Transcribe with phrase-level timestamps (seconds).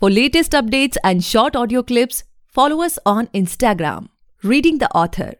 [0.00, 4.08] For latest updates and short audio clips, follow us on Instagram,
[4.42, 5.34] Reading the Author.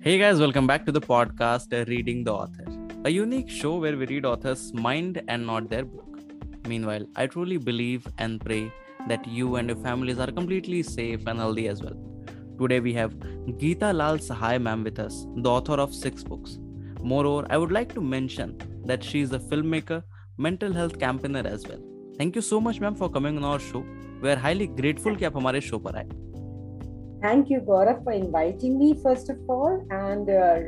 [0.00, 2.64] Hey guys, welcome back to the podcast uh, Reading the Author,
[3.04, 6.18] a unique show where we read authors' mind and not their book.
[6.66, 8.72] Meanwhile, I truly believe and pray
[9.06, 11.96] that you and your families are completely safe and healthy as well.
[12.58, 13.12] Today we have
[13.62, 16.58] Geeta Lal Sahai ma'am with us, the author of six books.
[17.05, 20.03] Moreover, I would like to mention that she is a filmmaker,
[20.37, 21.79] mental health campaigner as well.
[22.17, 23.85] Thank you so much ma'am for coming on our show.
[24.21, 26.09] We are highly grateful कि आप हमारे show पर आए.
[27.23, 29.85] Thank you, Gaurav, for inviting me, first of all.
[29.91, 30.59] And uh,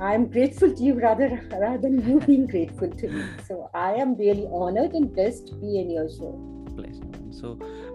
[0.00, 3.24] I'm grateful to you rather, rather than you being grateful to me.
[3.48, 6.32] So I am really honored and blessed to be in your show.
[6.76, 7.10] Pleasure.
[7.37, 7.45] So,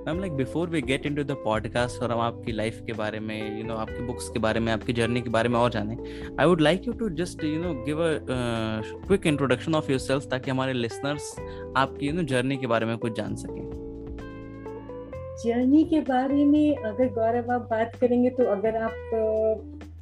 [0.07, 3.59] ma'am like before we get into the podcast और हम आपकी life के बारे में
[3.59, 5.97] you know आपकी books के बारे में आपकी जर्नी के बारे में और जाने
[6.41, 8.19] I would like you to just you know give a
[9.07, 11.35] quick introduction of yourself ताकि हमारे लिसनर्स
[11.77, 13.71] आपकी यू नो जर्नी के बारे में कुछ जान सकें।
[15.45, 18.93] जर्नी के बारे में अगर गौरव आप बात करेंगे तो अगर आप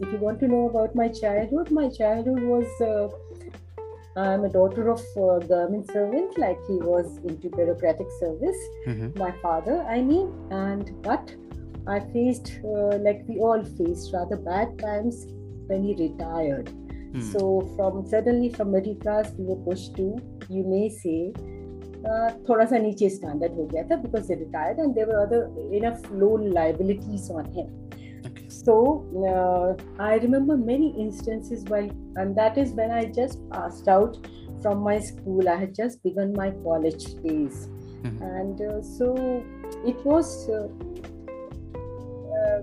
[0.02, 2.64] if you want to know about my childhood my childhood was
[4.17, 8.61] I'm a daughter of a government servant, like he was into bureaucratic service.
[8.87, 9.19] Mm-hmm.
[9.19, 11.35] My father, I mean, and but
[11.87, 15.25] I faced, uh, like we all faced, rather bad times
[15.67, 16.69] when he retired.
[16.69, 17.21] Hmm.
[17.21, 20.17] So from suddenly from middle class we were pushed to,
[20.49, 21.33] you may say,
[22.05, 25.75] uh, थोड़ा सा नीचे standard हो गया था because they retired and there were other
[25.75, 27.88] enough loan liabilities on him Okay.
[28.64, 28.74] so
[29.32, 29.68] uh,
[30.02, 34.16] i remember many instances while and that is when i just passed out
[34.62, 37.68] from my school i had just begun my college days
[38.00, 38.20] Mhm.
[38.34, 39.06] and uh, so
[39.90, 40.60] it was uh,
[42.36, 42.60] uh,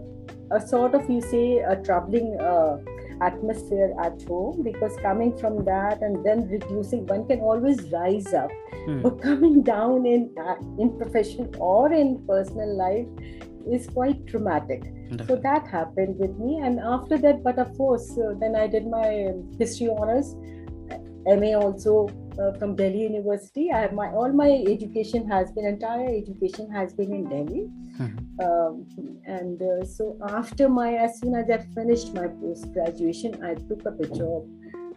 [0.58, 2.78] a sort of you say a troubling uh,
[3.28, 8.52] atmosphere at home because coming from that and then reducing one can always rise up
[8.88, 9.00] Hmm.
[9.06, 13.08] but coming down in uh, in profession or in personal life
[13.74, 14.84] is quite traumatic
[15.28, 16.60] so that happened with me.
[16.60, 20.36] And after that but of course uh, then i did my history honors
[21.42, 22.08] ma also
[22.40, 26.94] uh, from delhi university i have my all my education has been entire education has
[26.94, 27.70] been in delhi.
[27.98, 28.18] Mhm.
[28.46, 28.74] um,
[29.26, 33.86] and uh, so after my as soon as i finished my post graduation i took
[33.92, 34.44] up a job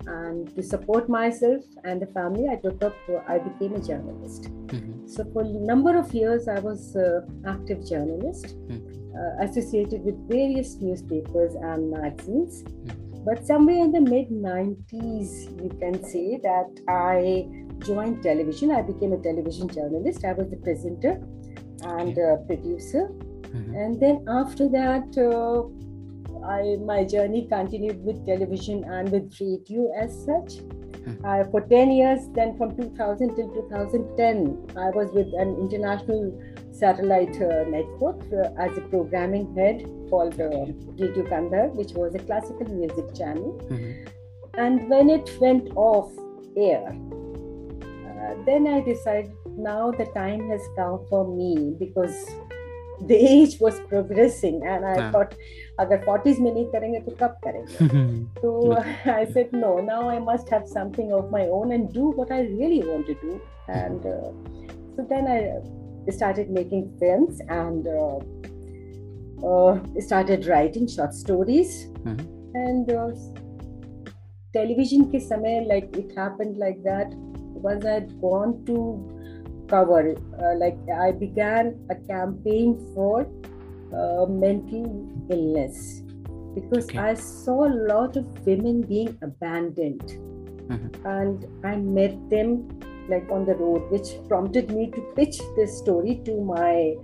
[0.06, 2.94] and to support myself and the family i took up
[3.28, 4.44] i became a journalist.
[4.50, 5.09] Mhm.
[5.15, 7.21] so for a number of years i was uh,
[7.55, 8.81] active journalist Mhm.
[9.19, 12.65] uh, associated with various newspapers and magazines.
[13.25, 15.31] But somewhere in the mid 90s
[15.62, 17.47] you can say that i
[17.89, 18.71] joined television.
[18.71, 20.25] I became a television journalist.
[20.25, 21.12] I was the presenter
[21.97, 23.05] and uh, producer.
[23.59, 23.71] Mhm.
[23.83, 25.60] and then after that uh,
[26.45, 30.61] I my journey continued with television and with radio as such.
[31.01, 31.25] Mhm.
[31.25, 36.33] Uh, for 10 years, then from 2000 till 2010, I was with an international
[36.73, 40.67] satellite uh, network uh, as a programming head called uh,
[40.99, 43.59] Radio Kandahar, which was a classical music channel.
[43.69, 43.95] Mhm.
[44.59, 46.12] And when it went off
[46.57, 52.17] air, uh, then I decided now the time has come for me because
[53.07, 55.11] the age was progressing and I Yeah.
[55.12, 55.34] thought
[55.79, 58.25] अगर 40s में नहीं करेंगे तो कब करेंगे Mhm.
[58.41, 58.51] so
[59.19, 62.41] I said no now I must have something of my own and do what I
[62.47, 63.40] really want to do
[63.81, 64.31] and uh,
[64.96, 65.40] so then I
[66.19, 68.18] started making films and uh,
[69.51, 69.73] uh,
[70.09, 71.73] started writing short stories
[72.03, 72.22] Mhm.
[72.66, 73.07] and uh,
[74.57, 77.16] television ke samay like it happened like that
[77.69, 78.78] once I had gone to
[79.73, 83.25] cover uh, like I began a campaign for
[83.95, 84.87] uh, mental
[85.31, 86.03] illness
[86.55, 86.99] because Okay.
[86.99, 90.19] I saw a lot of women being abandoned
[90.69, 90.91] Mhm.
[91.05, 92.69] and I met them
[93.09, 96.97] like on the road which prompted me to pitch this story to my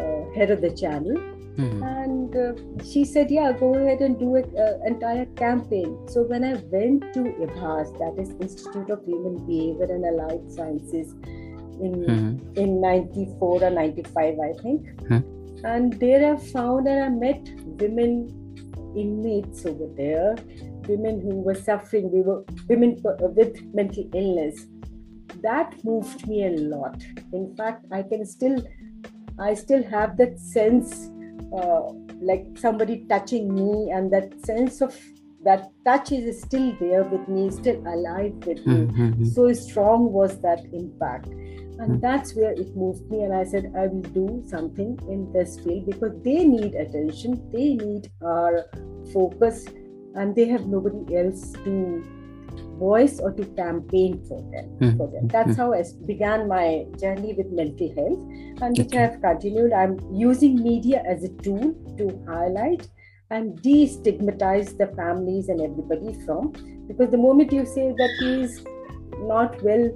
[0.00, 1.16] uh, head of the channel
[1.56, 1.78] Mhm.
[2.00, 2.52] and uh,
[2.90, 7.06] she said yeah go ahead and do an uh, entire campaign so when i went
[7.16, 11.08] to ibhas that is institute of human behavior and allied sciences
[11.86, 12.30] in Mhm.
[12.62, 15.20] in 94 or 95 i think Hmm.
[15.64, 17.48] And there i found and i met
[17.80, 18.12] women
[18.96, 20.36] inmates over there
[20.88, 24.66] women who were suffering we were women with mental illness.
[25.42, 27.02] That moved me a lot.
[27.32, 28.56] In fact i can still
[29.38, 31.10] i still have that sense
[31.52, 31.82] uh,
[32.20, 34.96] like somebody touching me and that sense of
[35.44, 38.78] that touch is still there with me still alive with me.
[38.86, 39.26] Mhm.
[39.34, 41.28] so strong was that impact
[41.78, 45.58] and that's where it moved me and i said i will do something in this
[45.60, 48.64] field because they need attention they need our
[49.12, 49.66] focus
[50.14, 52.02] and they have nobody else to
[52.78, 54.96] voice or to campaign for them.
[54.96, 55.28] For them.
[55.28, 58.20] That's how I began my journey with mental health,
[58.62, 58.94] and which.
[58.94, 59.72] I have continued.
[59.72, 62.88] I'm using media as a tool to highlight
[63.30, 66.52] and destigmatize the families and everybody from
[66.88, 68.64] because the moment you say that he's
[69.26, 69.90] not well,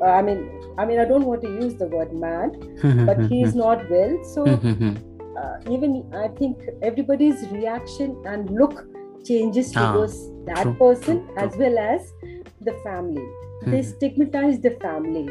[0.00, 0.48] uh, I mean,
[0.78, 2.50] I mean, I don't want to use the word mad,
[3.06, 4.18] but he is not well.
[4.34, 4.46] So
[5.40, 8.86] uh, even I think everybody's reaction and look
[9.24, 10.16] changes Ah, towards
[10.46, 12.12] that true, person true, as well as
[12.60, 13.26] the family.
[13.62, 13.84] They Mhm.
[13.94, 15.28] stigmatize the family,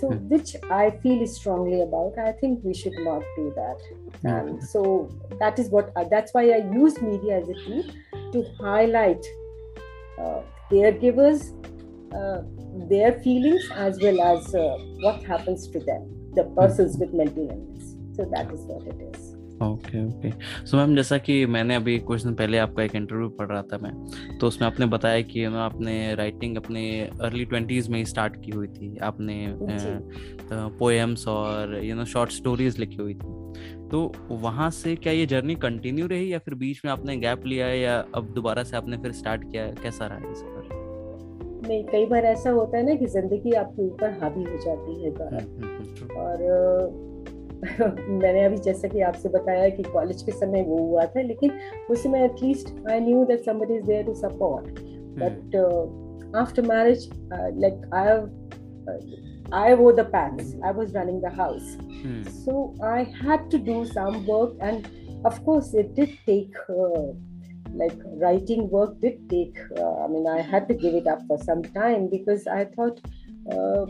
[0.00, 2.18] so which I feel strongly about.
[2.18, 3.78] I think we should not do that.
[4.32, 5.08] And so
[5.38, 7.84] that is what uh, that's why I use media as a tool
[8.32, 9.24] to highlight
[10.18, 11.40] uh, caregivers,
[12.88, 17.94] their feelings as well as uh, what happens to them, the persons with mental illness.
[18.16, 19.36] So that is what it is.
[19.62, 20.30] Okay okay
[20.66, 23.78] so ma'am जैसा कि मैंने अभी कुछ दिन पहले आपका एक interview पढ़ रहा था
[23.82, 23.92] मैं
[24.40, 26.84] तो उसमें आपने बताया कि यू नो आपने राइटिंग अपने
[27.22, 29.36] अर्ली ट्वेंटीज में ही स्टार्ट की हुई थी। आपने
[30.78, 35.54] पोएम्स और यू नो शॉर्ट स्टोरीज लिखी हुई थी। तो वहाँ से क्या ये जर्नी
[35.68, 38.96] कंटिन्यू रही या फिर बीच में आपने गैप लिया है या अब दोबारा से आपने
[39.02, 40.79] फिर स्टार्ट किया कैसा रहा है इस पर
[41.70, 45.10] नहीं कई बार ऐसा होता है ना कि ज़िंदगी आपके ऊपर हावी हो जाती है
[45.14, 46.16] द्वारा हम्म, हम्म, हम्म.
[46.20, 47.08] और
[48.22, 51.52] मैंने अभी जैसा कि आपसे बताया कि कॉलेज के समय वो हुआ था लेकिन
[51.90, 55.86] उस समय at least I knew that somebody is there to support hmm, uh,
[56.32, 56.50] uh,
[57.92, 58.28] i have
[58.88, 58.98] uh,
[59.60, 61.70] i wore the pants i was running the house
[62.02, 62.52] hmm, so
[62.90, 64.88] i had to do some work and
[65.30, 67.08] of course it did take uh,
[67.78, 71.36] like writing work did take uh, i mean i had to give it up for
[71.42, 72.98] some time because i thought
[73.52, 73.84] uh,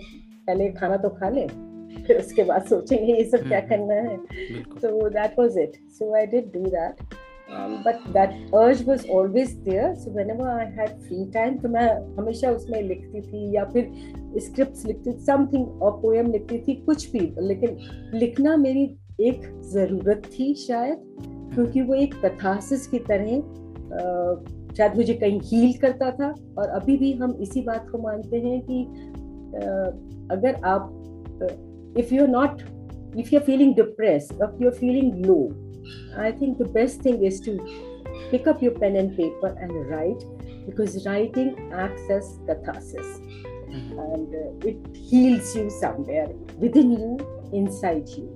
[0.46, 1.46] पहले खाना तो खा ले
[2.06, 6.26] फिर उसके बाद सोचेंगे ये सब क्या हम्म, करना है that was it so i
[6.26, 7.00] did do that
[7.50, 11.88] um, but that urge was always there so whenever i had free time तो मैं
[12.18, 13.90] हमेशा उसमें लिखती थी या फिर
[14.40, 17.76] स्क्रिप्ट्स लिखती थी समथिंग और पोएम लिखती थी कुछ भी लेकिन
[18.14, 18.84] लिखना मेरी
[19.20, 19.40] एक
[19.72, 21.02] ज़रूरत थी शायद
[21.54, 26.96] क्योंकि वो एक कथासिस की तरह अ, शायद मुझे कहीं हील करता था और अभी
[26.96, 28.82] भी हम इसी बात को मानते हैं कि
[30.34, 32.62] अगर आप if you are not
[33.18, 35.38] if you are feeling depress if you are feeling low
[36.18, 37.56] I think the best thing is to
[38.30, 40.24] pick up your pen and paper and write
[40.66, 41.50] because writing
[41.84, 43.16] acts as catharsis
[43.70, 44.34] and
[44.66, 46.34] it heals you somewhere
[46.76, 47.16] within you
[47.58, 48.28] inside you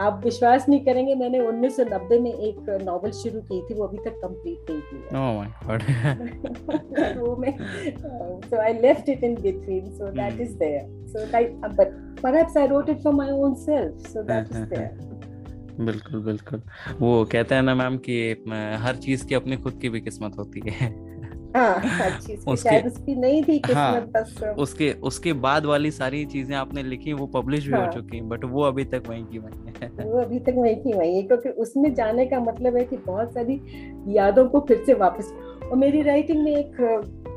[0.00, 4.20] आप विश्वास नहीं करेंगे मैंने 1990 में एक novel शुरू की थी वो अभी तक
[4.24, 5.16] कंप्लीट नहीं की
[7.20, 7.46] ओह
[15.80, 16.62] बिल्कुल बिल्कुल।
[17.00, 18.44] वो कहते हैं ना मैम कि
[18.82, 20.88] हर चीज़ की अपनी खुद की भी किस्मत होती है।
[21.56, 24.12] हाँ हर चीज़ की उसके- उसकी नहीं थी हाँ,
[24.58, 28.28] उसके उसके बाद वाली सारी चीज़ें आपने लिखी वो पब्लिश भी हो हाँ। चुकी हैं
[28.28, 31.22] बट वो अभी तक वहीं की वहीं है। वो अभी तक वहीं की वहीं है
[31.22, 33.60] क्योंकि उसमें जाने का मतलब है कि बहुत सारी
[34.08, 35.32] यादों को फिर से वापस
[35.70, 36.76] और मेरी राइटिंग में एक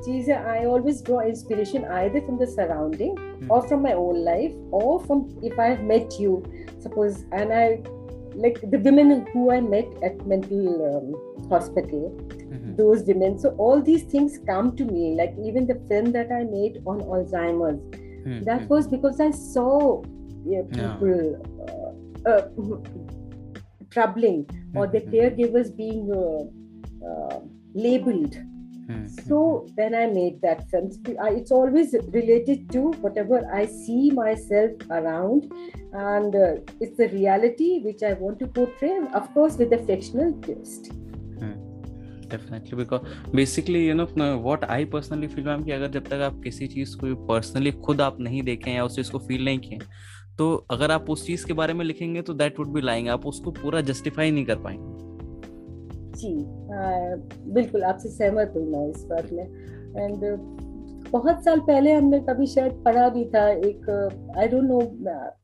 [0.06, 3.18] चीज़ है I always draw inspiration either from the surrounding
[3.52, 6.34] or from my own life or from if I met you,
[6.84, 7.99] suppose, and I
[8.40, 12.76] like the women who I met at mental um, hospital, mm-hmm.
[12.76, 13.38] those women.
[13.38, 15.16] So all these things come to me.
[15.16, 18.44] Like even the film that I made on Alzheimer's, mm-hmm.
[18.44, 20.02] that was because I saw
[20.46, 22.32] yeah, people yeah.
[22.32, 22.48] Uh, uh,
[23.90, 25.16] troubling or the mm-hmm.
[25.16, 27.40] caregivers being uh, uh
[27.74, 28.36] labeled
[28.90, 30.90] hmm, So then I made that film.
[31.32, 35.52] It's always related to whatever I see myself around,
[36.06, 40.34] and uh, it's the reality which I want to portray, of course, with a fictional
[40.48, 40.92] twist.
[42.30, 46.40] Definitely because basically you know what I personally feel ma'am कि अगर जब तक आप
[46.44, 49.80] किसी चीज़ को personally खुद आप नहीं देखें या उस चीज़ को फील नहीं किए
[50.38, 53.26] तो अगर आप उस चीज़ के बारे में लिखेंगे तो दैट वुड बी लाइंग आप
[53.26, 55.09] उसको पूरा जस्टिफाई नहीं कर पाएँगे
[56.22, 56.34] जी
[56.74, 57.16] आ,
[57.54, 60.26] बिल्कुल आपसे सहमत हूँ मैं इस बात में। एंड
[61.12, 63.90] बहुत साल पहले हमने कभी शायद पढ़ा भी था एक
[64.38, 64.80] आई डोंट नो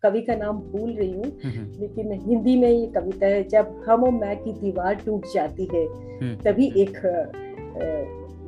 [0.04, 4.04] कवि का नाम भूल रही हूँ हम्म, लेकिन हिंदी में ये कविता है जब हम
[4.04, 6.98] और मैं की दीवार टूट जाती है हम्म, तभी एक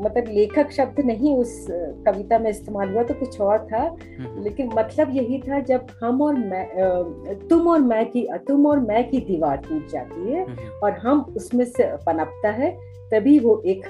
[0.01, 1.65] मतलब लेखक शब्द नहीं उस
[2.07, 6.21] कविता में इस्तेमाल हुआ तो कुछ और था। हम्म, लेकिन मतलब यही था जब हम
[6.21, 10.69] और मैं तुम और मैं की तुम और मैं की दीवार टूट जाती है हम्म,
[10.83, 12.71] और हम उसमें से पनपता है
[13.11, 13.85] तभी वो एक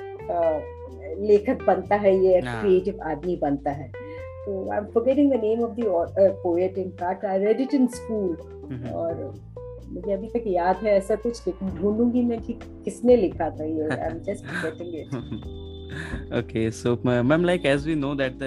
[1.19, 3.91] लेखक बनता है ये हाँ। क्रिएटिव आदमी बनता है।
[4.49, 8.29] i'm forgetting the name of the uh, poet in fact i read it in school
[8.69, 8.91] Mhm.
[8.93, 9.33] और
[9.87, 12.53] मुझे अभी तक याद है ऐसा कुछ ढूंढूँगी मैं कि
[12.85, 15.13] किसने लिखा था ये I am just forgetting it
[16.37, 18.41] okay so ma'am like as we know that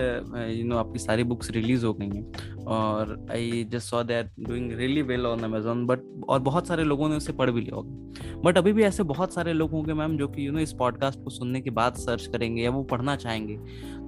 [0.56, 4.72] you know आपकी सारी बुक्स रिलीज़ हो गई हैं और I just saw that doing
[4.72, 8.40] really well on Amazon but और बहुत सारे लोगों ने उसे पढ़ भी लिया होगा।
[8.44, 11.22] बट अभी भी ऐसे बहुत सारे लोग होंगे मैम जो कि यू नो इस पॉडकास्ट
[11.24, 13.58] को सुनने के बाद सर्च करेंगे या वो पढ़ना चाहेंगे।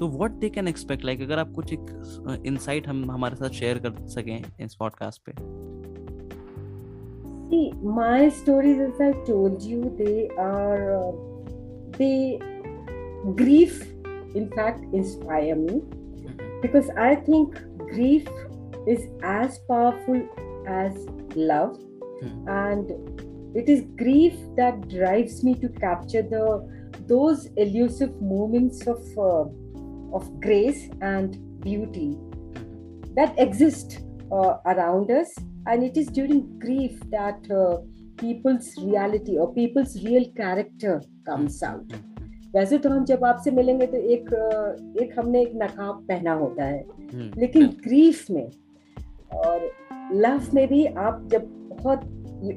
[0.00, 3.78] तो what they can expect like अगर आप कुछ एक इनसाइट हम हमारे साथ शेयर
[3.78, 5.32] कर सकें इस पॉडकास्ट पे?
[7.52, 11.10] See, my stories, as I told you, they are uh,
[11.98, 12.38] they
[13.36, 13.82] grief.
[14.34, 15.82] In fact, inspire me
[16.62, 17.58] because I think
[17.90, 18.26] grief
[18.86, 20.22] is as powerful
[20.66, 21.76] as love,
[22.22, 22.48] Hmm.
[22.48, 22.90] and
[23.56, 26.44] it is grief that drives me to capture the
[27.06, 29.44] those elusive moments of uh,
[30.18, 32.16] of grace and beauty
[33.16, 34.00] that exist
[34.30, 35.34] uh, around us
[35.66, 37.78] and it is during grief that uh,
[38.18, 41.84] people's reality or people's real character comes out
[42.54, 44.28] वैसे तो हम जब आपसे मिलेंगे तो एक
[45.02, 48.50] एक हमने एक नकाब पहना होता है। हम्म, लेकिन ग्रीफ में
[49.34, 49.70] और
[50.12, 52.00] लव में भी आप जब बहुत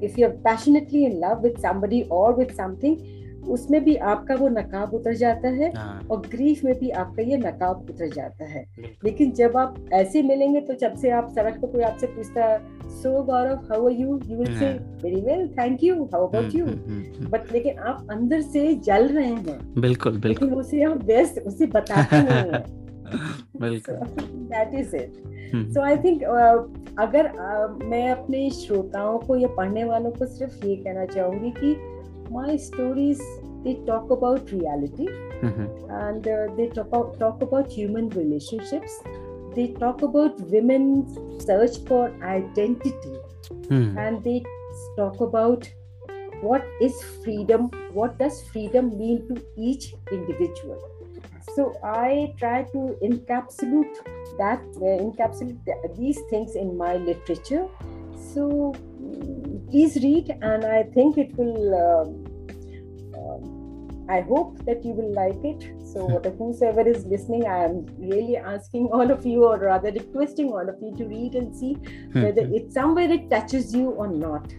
[0.04, 2.98] if you are passionately in love with somebody और विद समथिंग
[3.50, 7.38] उसमें भी आपका वो नकाब उतर जाता है हाँ, और ग्रीफ में भी आपका ये
[7.38, 8.64] नकाब उतर जाता है।
[9.04, 12.58] लेकिन जब आप ऐसे मिलेंगे तो जब से आप सड़क पर कोई आपसे पूछता
[13.02, 14.72] so Gaurav how are you you will say.
[15.04, 16.66] Very well thank you how about you
[17.30, 21.66] but लेकिन आप अंदर से जल रहे हैं। बिल्कुल बिल्कुल। लेकिन उसे आप व्यस्त उसे
[21.66, 22.64] बताते नहीं हैं।
[24.50, 25.24] That is it
[25.74, 26.24] so I think
[27.00, 31.76] अगर uh, मैं अपने श्रोताओं को या पढ़ने वालों को सिर्फ़ ये कहना चाहूँगी कि
[32.30, 33.22] my stories
[33.64, 35.90] they talk about reality mm-hmm.
[35.92, 39.02] and uh, they talk about, talk about human relationships
[39.56, 43.18] they talk about women's search for identity
[43.48, 43.98] mm.
[43.98, 44.44] and they
[44.98, 45.70] talk about
[46.42, 50.80] what is freedom what does freedom mean to each individual
[51.56, 53.96] so i try to encapsulate
[54.38, 57.68] that uh, encapsulate these things in my literature
[58.34, 59.45] so mm,
[59.76, 61.78] please read, and I think it will.
[61.84, 62.16] um
[63.20, 63.52] um,
[64.08, 65.64] I hope that you will like it.
[65.92, 66.08] So,
[66.40, 70.76] whosoever is listening, I am really asking all of you, or rather requesting all of
[70.82, 71.72] you, to read and see
[72.18, 74.54] whether हम्म, it somewhere it touches you or not.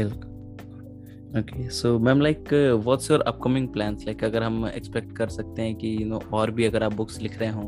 [0.00, 2.52] बिल्कुल okay so ma'am like
[2.84, 6.50] what's your upcoming plans like अगर हम expect कर सकते हैं कि you know और
[6.58, 7.62] भी अगर आप बुक्स लिख रहे हो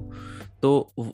[0.65, 0.71] तो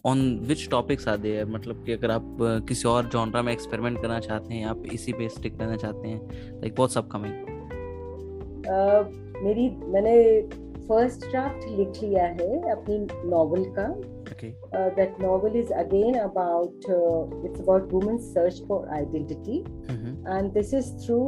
[0.06, 2.36] ऑन विच टॉपिक्स आते हैं मतलब कि अगर आप
[2.68, 6.60] किसी और जॉनरा में एक्सपेरिमेंट करना चाहते हैं आप इसी पे स्टिक रहना चाहते हैं
[6.60, 7.48] लाइक व्हाट्स अपकमिंग
[9.44, 10.16] मेरी मैंने
[10.88, 12.98] फ़र्स्ट ड्राफ्ट लिख लिया है अपनी
[13.30, 13.88] नॉवल का।
[14.32, 14.50] Okay
[14.96, 16.86] that novel is again about
[17.44, 21.18] it's about women's search for identity and this is through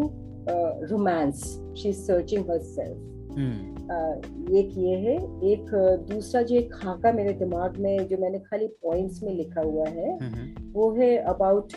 [0.91, 1.45] romance
[1.79, 2.97] she is searching herself.
[3.37, 5.70] Uh, ये किए हैं। एक
[6.08, 10.10] दूसरा जो एक खाका मेरे दिमाग में जो मैंने खाली पॉइंट्स में लिखा हुआ है
[10.12, 11.74] हम्म, हम्म। वो है about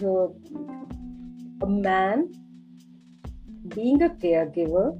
[1.63, 2.27] a man
[3.75, 4.91] being a care giver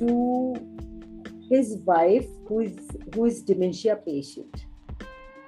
[0.00, 0.54] to
[1.52, 4.56] his wife who is dementia patient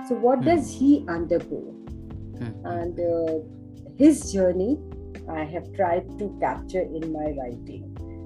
[0.00, 1.62] so what does he undergo
[2.66, 3.00] and
[4.00, 4.70] his journey
[5.30, 7.85] I have tried to capture in my writing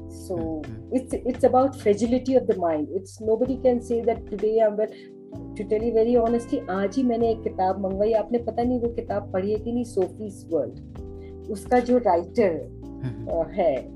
[0.09, 4.77] so it's it's about fragility of the mind it's nobody can say that today i'm
[4.77, 4.87] well
[5.55, 8.89] to tell you very honestly आज ही मैंने एक किताब मंगवाई आपने पता नहीं वो
[8.89, 12.75] किताब पढ़ी है कि नहीं सोफीज वर्ल्ड उसका जो राइटर
[13.53, 13.95] है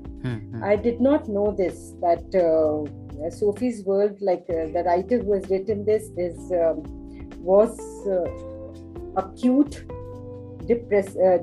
[0.62, 5.48] I did not know this that uh, Sophie's World, like uh, the writer who has
[5.48, 6.82] written this, is um,
[7.38, 8.26] was uh,
[9.16, 9.84] acute
[10.66, 11.38] depress- uh,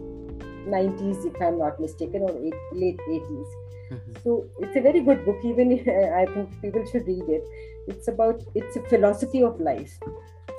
[0.68, 3.46] 90s if I'm not mistaken or eight, late 80s.
[4.22, 5.38] So it's a very good book.
[5.44, 5.72] Even
[6.14, 7.44] I think people should read it.
[7.88, 9.98] It's about it's a philosophy of life,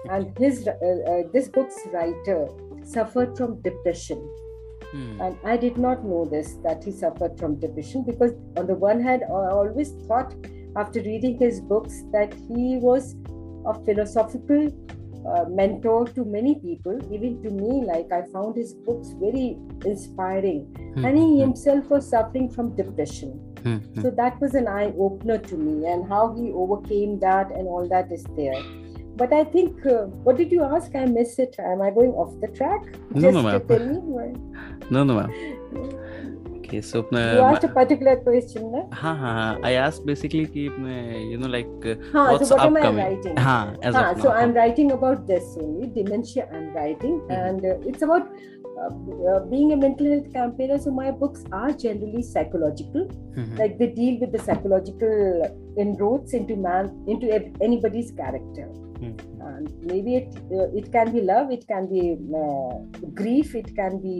[0.10, 2.48] and his uh, uh, this book's writer
[2.84, 4.29] suffered from depression,
[5.22, 9.01] and I did not know this that he suffered from depression because on the one
[9.01, 10.36] hand I always thought
[10.75, 13.15] after reading his books that he was
[13.65, 14.67] a philosophical
[15.27, 17.84] uh, mentor to many people, even to me.
[17.86, 20.67] Like I found his books very inspiring,
[20.98, 23.39] and he himself was suffering from depression.
[24.01, 27.88] So that was an eye opener to me, and how he overcame that and all
[27.89, 28.62] that is there.
[29.20, 30.94] but I think, uh, what did you ask?
[30.94, 31.55] I missed it.
[31.58, 32.82] Am I going off the track?
[33.12, 33.62] No, Just no, ma'am.
[33.67, 34.34] tell me.
[34.91, 35.32] No, no, ma'am.
[36.65, 40.67] Okay so अपना you asked a particular question ना हाँ हाँ I ask basically कि
[40.79, 41.67] मैं you know like
[42.15, 46.74] what's upcoming हाँ as of so I am writing about this only dementia I am
[46.75, 48.34] writing and it's about
[49.51, 53.07] being a mental health campaigner so my books are generally psychological
[53.60, 58.84] like they deal with the psychological inroads into man into anybody's character
[59.45, 62.03] and maybe it uh, it can be love it can be
[62.41, 62.75] uh,
[63.19, 64.13] grief it can be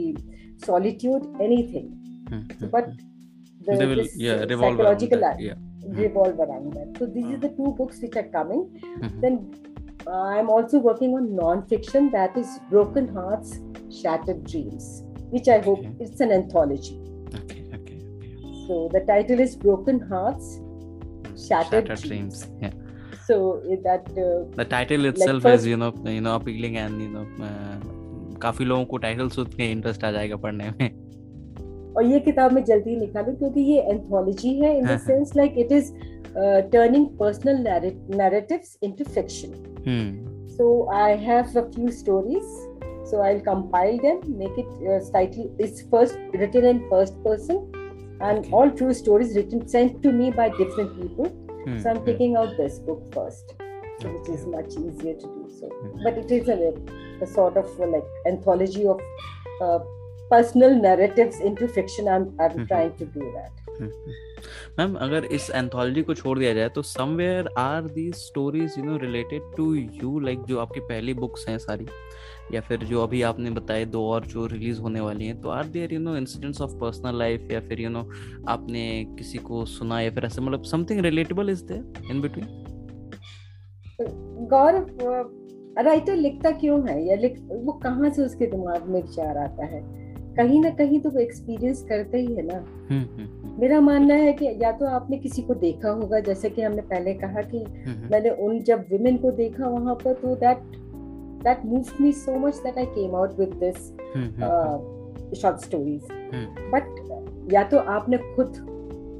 [0.64, 1.86] solitude anything.
[2.29, 2.69] Mhm.
[2.75, 2.87] But
[3.65, 5.39] the, they will this, yeah uh, revolve around psychological that.
[5.39, 5.55] li- Yeah.
[6.03, 6.97] revolve around that.
[6.99, 8.63] So these are the two books which are coming.
[8.95, 9.21] Mhm.
[9.25, 9.37] Then
[10.07, 13.59] uh, I'm also working on non-fiction that is Broken Hearts,
[14.01, 14.87] Shattered Dreams,
[15.35, 16.05] which I hope Okay.
[16.07, 16.95] it's an anthology.
[17.41, 18.55] Okay, okay, okay.
[18.67, 20.47] So the title is Broken Hearts,
[21.47, 22.39] Shattered Shattered Dreams.
[22.45, 22.47] dreams.
[22.61, 22.73] Yeah.
[23.27, 23.35] So
[23.73, 27.11] in that uh, The title itself first- is you know you know appealing and you
[27.17, 27.77] know uh,
[28.41, 30.89] काफी लोगों को title सुन के interest आ जाएगा पढ़ने में
[31.96, 35.54] और ये किताब में जल्दी लिखा लू क्योंकि ये एंथोलॉजी है in the sense like
[35.58, 35.92] it is
[36.72, 37.64] turning personal
[38.16, 39.52] narratives into fiction
[40.56, 42.42] so I have a few stories
[43.10, 48.70] so I compile them make it slightly it's first written in first person and all
[48.78, 52.80] true stories written sent to me by different people so I am taking out this
[52.86, 53.64] book first
[54.04, 55.68] which is much easier to do so.
[55.68, 56.02] Hmm.
[56.02, 56.74] But it is a,
[57.22, 59.00] a sort of uh, like anthology of
[59.60, 59.78] uh,
[60.30, 62.08] personal narratives into fiction.
[62.08, 62.68] I'm I'm Mhm.
[62.68, 63.62] trying to do that.
[64.78, 68.96] Ma'am अगर इस anthology को छोड़ दिया जाए तो somewhere are the stories you know
[68.96, 71.86] related to you like जो आपकी पहली बुक्स हैं सारी
[72.54, 75.66] या फिर जो अभी आपने बताए दो और जो रिलीज़ होने वाली हैं तो are
[75.68, 79.38] there you know incidents of personal life या फिर यू you नो know, आपने किसी
[79.48, 82.64] को सुना या फिर ऐसे मतलब something relatable is there in between
[84.50, 85.32] Gaurav
[85.78, 90.05] writer लिखता क्यों है या लिख वो कहाँ से उसके दिमाग में विचार आता है
[90.36, 92.64] कहीं ना कहीं तो वो एक्सपीरियंस करते ही है ना।
[93.60, 97.14] मेरा मानना है कि या तो आपने किसी को देखा होगा जैसे कि हमने पहले
[97.14, 97.64] कहा कि
[98.10, 100.58] मैंने उन जब विमेन को देखा वहाँ पर तो that
[101.44, 103.76] that move me so much that I came out with this
[105.40, 106.02] short stories
[106.74, 108.48] but या तो आपने खुद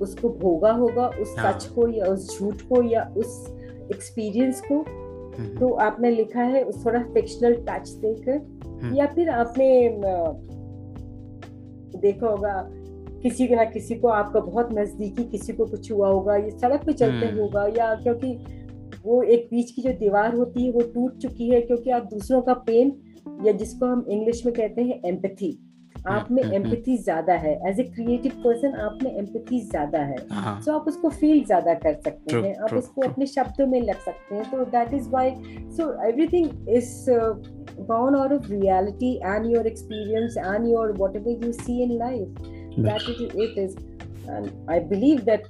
[0.03, 3.57] उसको भोगा होगा उस हाँ। सच को या उस झूठ को या उस
[3.93, 4.85] एक्सपीरियंस को।
[5.59, 9.89] तो आपने लिखा है उस थोड़ा फिक्शनल टच देकर या फिर आपने
[11.99, 12.53] देखा होगा
[13.23, 16.85] किसी के ना किसी को आपका बहुत नजदीकी किसी को कुछ हुआ होगा ये सड़क
[16.87, 18.33] पे चलते हम्म। होगा या क्योंकि
[19.05, 22.41] वो एक बीच की जो दीवार होती है वो टूट चुकी है क्योंकि आप दूसरों
[22.43, 22.93] का पेन
[23.47, 25.51] या जिसको हम इंग्लिश में कहते हैं एम्पैथी
[26.09, 27.53] आप में एम्पथी ज़्यादा है.
[27.69, 30.17] एज ए क्रिएटिव पर्सन आप में एम्पथी ज़्यादा है.
[30.63, 32.55] सो आप उसको फील ज़्यादा कर सकते हैं.
[32.57, 34.51] आप इसको अपने शब्दों में लग सकते हैं.
[34.51, 35.31] तो that is why
[35.77, 36.95] so everything is
[37.89, 42.39] born out of reality and your experience and your whatever you see in life
[42.79, 43.77] that is it is
[44.71, 45.49] I believe that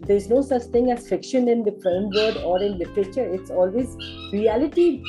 [0.00, 3.24] there is no such thing as fiction in the film world or in literature.
[3.38, 3.96] It's always
[4.32, 5.02] reality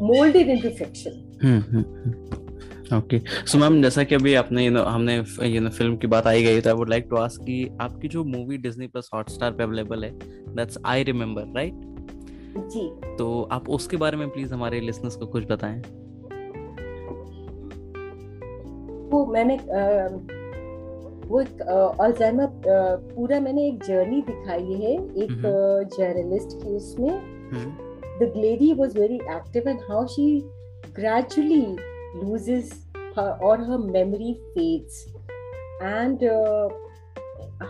[0.00, 1.18] molded into fiction.
[1.40, 2.41] hmm, hmm.
[2.92, 5.14] Okay so ma'am जैसा कि अभी आपने you know हमने
[5.46, 8.08] you know film की बात आई गई तो I would like to ask कि आपकी
[8.08, 10.10] जो मूवी डिज्नी प्लस हॉटस्टार पे अवेलेबल है
[10.56, 11.74] दैट्स आई रिमेंबर राइट
[12.56, 15.80] जी। तो आप उसके बारे में प्लीज़ हमारे लिसनर्स को कुछ बताएँ।
[19.10, 19.56] वो मैंने
[21.28, 21.62] वो एक
[22.00, 22.46] अल्जाइमर
[23.14, 28.92] पूरा मैंने एक जर्नी दिखाई है एक हम्म। जर्नलिस्ट की उसमें। हम्म, the lady was
[28.92, 30.26] very active and how she
[30.94, 31.76] gradually
[32.22, 32.72] loses
[33.16, 35.06] her or her memory fades
[35.80, 36.68] and uh,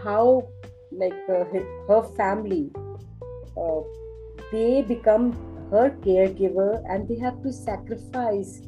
[0.05, 0.49] how
[0.91, 1.45] like uh,
[1.89, 2.71] her family
[3.57, 3.81] uh,
[4.51, 5.33] they become
[5.71, 8.61] her caregiver and they have to sacrifice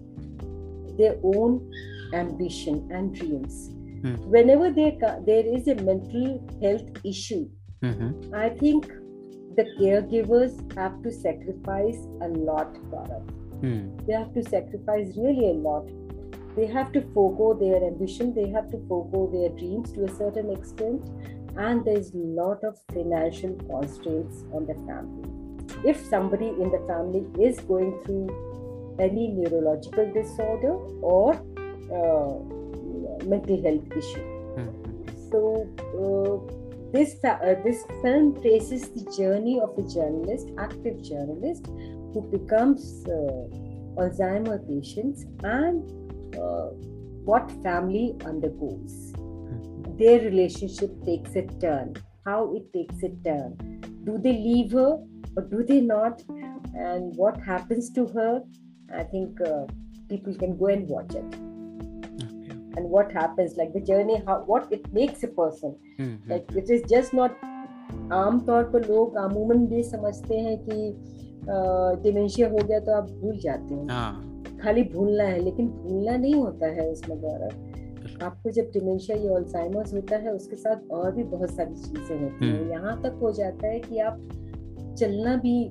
[0.98, 1.70] their own
[2.14, 4.18] ambition and dreams mm.
[4.36, 6.28] whenever there there is a mental
[6.62, 7.48] health issue
[7.82, 8.34] mm-hmm.
[8.34, 8.86] i think
[9.56, 13.26] the caregivers have to sacrifice a lot for us
[13.60, 14.06] mm.
[14.06, 15.84] they have to sacrifice really a lot
[16.56, 20.50] they have to forego their ambition, they have to forego their dreams to a certain
[20.50, 21.02] extent,
[21.56, 25.30] and there's a lot of financial constraints on the family.
[25.84, 31.34] If somebody in the family is going through any neurological disorder or
[31.98, 35.30] uh, mental health issue, hmm.
[35.30, 35.66] so
[35.98, 41.66] uh, this uh, this film traces the journey of a journalist, active journalist,
[42.12, 46.03] who becomes uh, Alzheimer patients and
[46.43, 46.67] uh,
[47.29, 48.93] what family undergoes.
[49.17, 51.93] Hmm, Their relationship takes a turn.
[52.25, 53.57] How it takes a turn.
[54.09, 54.91] Do they leave her
[55.37, 56.23] or do they not?
[56.87, 58.31] and what happens to her
[58.97, 59.61] i think uh,
[60.09, 61.37] people can go and watch it
[62.25, 62.51] Okay.
[62.77, 66.53] and what happens like the journey how what it makes a person Hmm, hmm, like
[66.61, 67.41] it is just not
[68.19, 70.77] आम तौर पर लोग अमूमन ये समझते हैं कि
[72.03, 74.32] dementia हो गया तो आप भूल जाते हो हाँ
[74.64, 77.48] खाली भूलना है लेकिन भूलना नहीं होता है उसमें द्वारा।
[78.26, 82.46] आपको जब डिमेंशिया या अल्जाइमर्स होता है उसके साथ और भी बहुत सारी चीज़ें होती
[82.46, 84.18] हैं। हम्म। यहाँ तक हो जाता है कि आप
[84.98, 85.68] चलना भी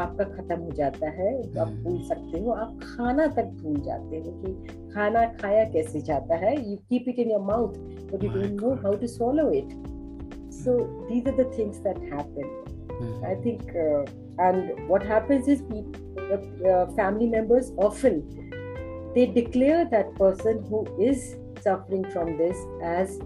[0.00, 3.80] आपका खत्म हो जाता है तो आप हम्म। भूल सकते हो। आप खाना तक भूल
[3.80, 4.52] जाते हो कि
[4.94, 7.78] खाना खाया कैसे जाता है। You keep it in your mouth
[8.12, 9.06] but you don't know how to
[10.50, 10.72] so
[11.08, 12.48] these are the things that happen.
[12.88, 14.00] Hmm, I think, uh,
[14.39, 18.21] and what happens is people, uh, uh, family members often
[19.15, 23.19] they declare that person who is suffering from this as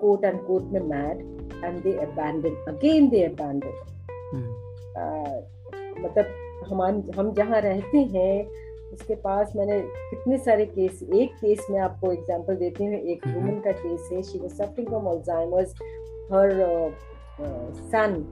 [0.00, 1.22] quote unquote में mad,
[1.64, 3.10] and they abandon again.
[3.10, 3.72] They abandon.
[4.32, 4.52] hmm,
[4.96, 5.40] Uh,
[6.00, 6.26] मतलब
[6.68, 6.80] हम
[7.16, 8.44] हम जहाँ रहते हैं
[8.92, 13.34] उसके पास मैंने कितने सारे केस एक केस में आपको एग्जांपल देती हूँ एक हम्म।
[13.36, 15.74] वुमन का केस है she was suffering from Alzheimer's
[16.32, 16.52] her
[17.90, 18.24] son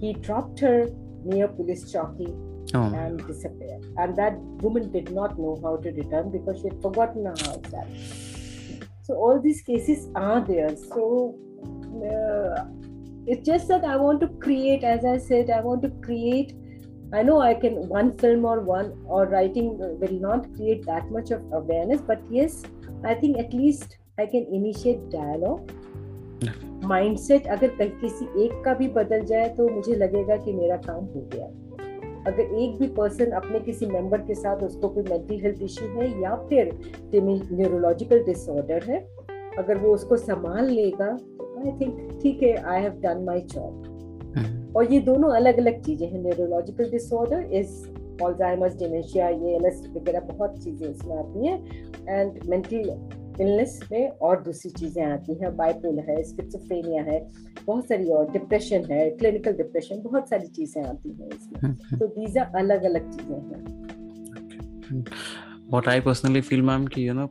[0.00, 0.76] he dropped her
[1.25, 2.33] near police chowki
[2.73, 3.85] Oh, and disappeared.
[3.97, 7.61] And that woman did not know how to return because she had forgotten her house
[9.03, 10.75] so all these cases are there.
[10.75, 11.37] So
[12.03, 12.65] uh,
[13.27, 16.53] it's just that i want to create as i said i want to create
[17.13, 21.31] i know i can one film or one or writing will not create that much
[21.31, 22.61] of awareness but yes
[23.03, 25.71] i think at least i can initiate dialogue
[26.83, 31.29] mindset अगर किसी एक का भी बदल जाए तो मुझे लगेगा कि मेरा काम हो
[31.33, 31.45] गया।
[32.27, 36.09] अगर एक भी पर्सन अपने किसी मेंबर के साथ उसको कोई मेंटल हेल्थ इश्यू है
[36.21, 36.71] या फिर
[37.15, 38.99] न्यूरोलॉजिकल डिसऑर्डर है
[39.57, 44.73] अगर वो उसको संभाल लेगा तो आई थिंक ठीक है I have done my job
[44.77, 50.19] और ये दोनों अलग अलग चीज़ें हैं। Neurological disorder is Alzheimer's dementia ये एलएस वगैरह
[50.27, 51.57] बहुत चीज़ें इसमें आती हैं।
[52.09, 52.89] एंड मेंटल
[53.41, 57.29] इलनेस में और दूसरी चीज़ें आती हैं बाइपोलर है स्किट्सोफ्रेनिया है
[57.65, 61.99] बहुत सारी और डिप्रेशन है क्लिनिकल डिप्रेशन बहुत सारी चीज़ें आती हैं इसमें। hmm, hmm.
[61.99, 63.85] तो दीज आर अलग अलग चीज़ें हैं।
[65.73, 67.29] What I personally feel ma'am कि यू नो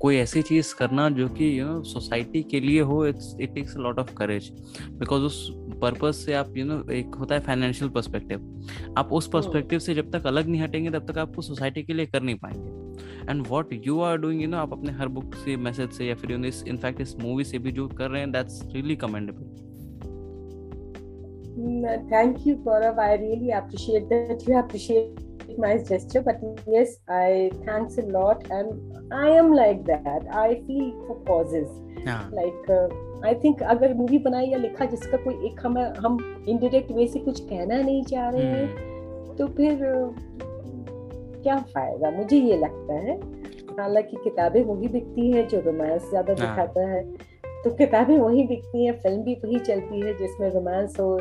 [0.00, 3.76] कोई ऐसी चीज़ करना जो कि यू नो सोसाइटी के लिए हो it's it takes
[3.76, 4.52] a lot of courage
[4.90, 9.12] because उस पर्पज से आप यू you नो know, एक होता है फाइनेंशियल पर्सपेक्टिव आप
[9.12, 12.22] उस पर्सपेक्टिव से जब तक अलग नहीं हटेंगे तब तक आपको सोसाइटी के लिए कर
[12.22, 15.90] नहीं पाएँगे and what you are doing you know आप अपने हर बुक से मैसेज
[15.92, 18.32] से या फिर यू नो इस इनफैक्ट इस मूवी से भी जो कर रहे हैं
[18.32, 19.54] that's really commendable
[22.08, 22.98] Thank you, Gaurav.
[22.98, 25.20] I really appreciate that you appreciate
[25.58, 26.20] my gesture.
[26.20, 30.26] But yes, I thanks a lot, and I am like that.
[30.30, 31.68] I feel for causes.
[32.06, 32.88] हाँ Like uh,
[33.26, 37.18] I think अगर movie बनाई या लिखा जिसका कोई एक हम हम इनडायरेक्ट वे से
[37.18, 39.78] कुछ कहना नहीं चाह रहे हैं हम्म, तो फिर
[41.42, 42.10] क्या फ़ायदा?
[42.10, 43.18] मुझे ये लगता है
[43.80, 47.02] हालाँकि किताबें वही बिकती हैं जो रोमांस ज़्यादा हाँ। दिखाता है।
[47.64, 51.18] तो किताबें वही बिकती हैं फ़िल्म भी वही चलती है जिसमें रोमांस हो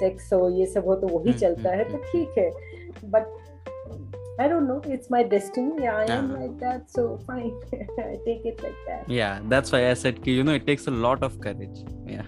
[0.00, 2.50] सेक्स हो ये सब हो तो वही हम्म, चलता है तो हम्म, ठीक है।
[3.10, 3.26] But
[4.38, 4.80] I don't know.
[4.86, 5.86] It's my destiny.
[5.86, 7.52] I am हाँ। like that, so fine.
[7.72, 9.08] I take it like that.
[9.08, 12.22] yeah that's why i said you know it takes a lot of courage yeah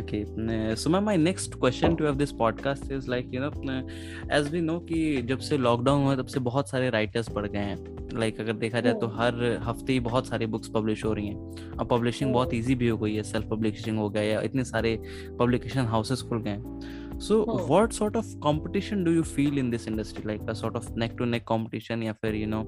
[0.00, 3.50] okay uh, so my, my next question to have this podcast is like you know
[3.68, 3.82] uh,
[4.30, 7.58] as we know कि जब से lockdown हुआ तब से बहुत सारे writers बढ़ गए
[7.58, 11.12] हैं लाइक अगर देखा जाए तो हम्म। हर हफ़्ते ही बहुत सारी बुक्स पब्लिश हो
[11.12, 14.22] रही हैं अब पब्लिशिंग बहुत हम्म। इजी भी हो गई है सेल्फ पब्लिशिंग हो गया
[14.22, 14.98] या इतने सारे
[15.40, 17.64] पब्लिकेशन हाउसेस खुल गए हैं so hmm.
[17.64, 21.12] What sort of competition do you feel in this industry like a sort of neck
[21.18, 22.60] to neck competition या फिर यू नो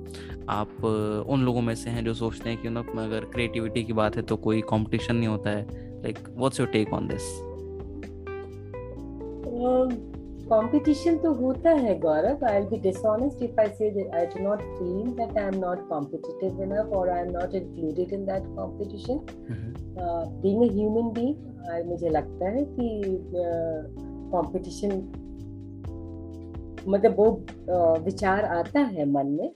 [0.50, 3.84] आप uh, उन लोगों में से हैं जो सोचते हैं कि यू नो अगर क्रिएटिविटी
[3.84, 7.32] की बात है तो कोई कंपटीशन नहीं होता है। Like what's your take on this
[10.48, 15.12] competition तो होता है Gaurav I be dishonest if I say I do not feel
[15.18, 19.20] that I am not competitive enough और I am not included in that competition
[20.42, 24.90] being a human being मुझे लगता है कि competition
[26.88, 27.30] मतलब वो
[28.04, 29.50] विचार आता है मन में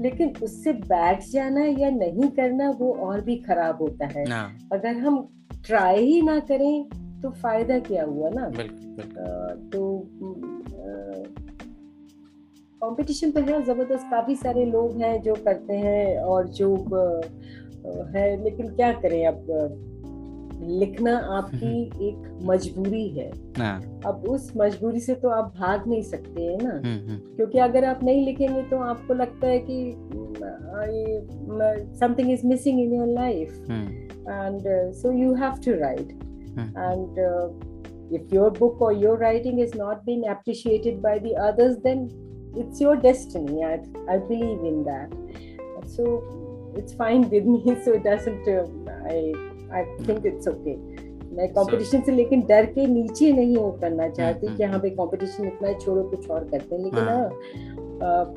[0.00, 4.24] लेकिन उससे बैठ जाना या नहीं करना वो और भी खराब होता है।
[4.72, 5.26] अगर हम
[5.66, 6.88] ट्राई ही ना करें
[7.22, 8.48] तो फ़ायदा क्या हुआ ना?
[8.48, 9.80] बिल्कुल बिल्कुल। तो
[12.82, 16.74] कंपटीशन तो है ज़बरदस्त काफ़ी सारे लोग हैं जो करते हैं और जो
[18.14, 19.46] है लेकिन क्या करें अब?
[20.60, 26.02] लिखना आपकी हम्म। एक मजबूरी है। हाँ। अब उस मजबूरी से तो आप भाग नहीं
[26.02, 29.94] सकते हैं ना। हम्म, हम्म। क्योंकि अगर आप नहीं लिखेंगे तो आपको लगता है कि
[32.00, 36.12] something is missing in your life and so you have to write
[36.58, 37.18] and
[38.14, 42.08] if your book और your writing is not been appreciated by the others then
[42.58, 43.76] it's your destiny I
[44.10, 46.04] I believe in that so
[46.78, 48.48] it's fine with me so it doesn't
[48.88, 49.32] I
[49.76, 50.76] uh, i think it's okay
[51.36, 55.68] मैं competition से लेकिन डर के नीचे नहीं उतरना चाहती कि हाँ भाई कंपटीशन इतना
[55.68, 58.34] है छोड़ो कुछ और करते हैं लेकिन हाँ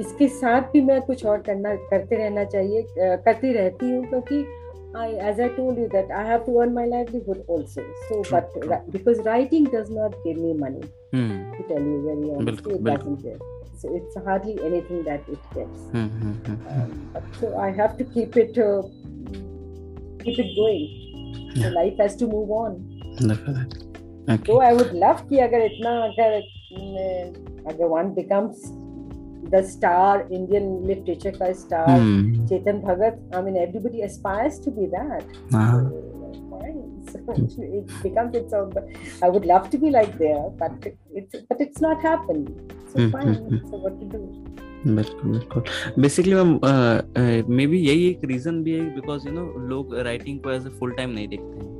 [0.00, 4.44] इसके साथ भी मैं कुछ और करना करते रहना चाहिए करती रहती हूँ क्योंकि
[4.96, 7.82] I, as I told you that I have to earn my livelihood also.
[8.08, 8.76] So, True, but true.
[8.90, 11.52] because writing does not give me money, Hmm.
[11.56, 13.42] to tell you very honestly, it doesn't give.
[13.82, 15.82] So it's hardly anything that it gives.
[15.96, 17.18] Hmm, hmm, hmm, hmm.
[17.18, 18.82] Um, so I have to keep it, uh,
[20.25, 20.83] keep it going.
[21.55, 21.63] Yeah.
[21.63, 22.75] So life has to move on.
[23.17, 23.87] Definitely.
[24.29, 24.43] Okay.
[24.51, 26.37] So I would love कि अगर इतना अगर
[26.73, 28.61] न- अगर one becomes
[29.53, 32.45] the star Indian literature का star Hmm.
[32.51, 35.25] Chetan Bhagat, I mean everybody aspires to be that.
[35.55, 35.71] हाँ.
[35.81, 37.49] So, fine.
[37.55, 38.69] So it becomes its own.
[38.69, 38.85] But
[39.23, 40.87] I would love to be like there, but
[41.21, 42.49] it's but it's not happened.
[42.93, 43.33] So Hmm, fine.
[43.35, 44.21] hmm, So what to do?
[44.86, 45.62] बिल्कुल बिल्कुल
[45.98, 46.52] basically ma'am
[47.56, 50.70] may be यही एक reason भी है because you know लोग writing को as a
[50.70, 51.74] full time नहीं देखते हैं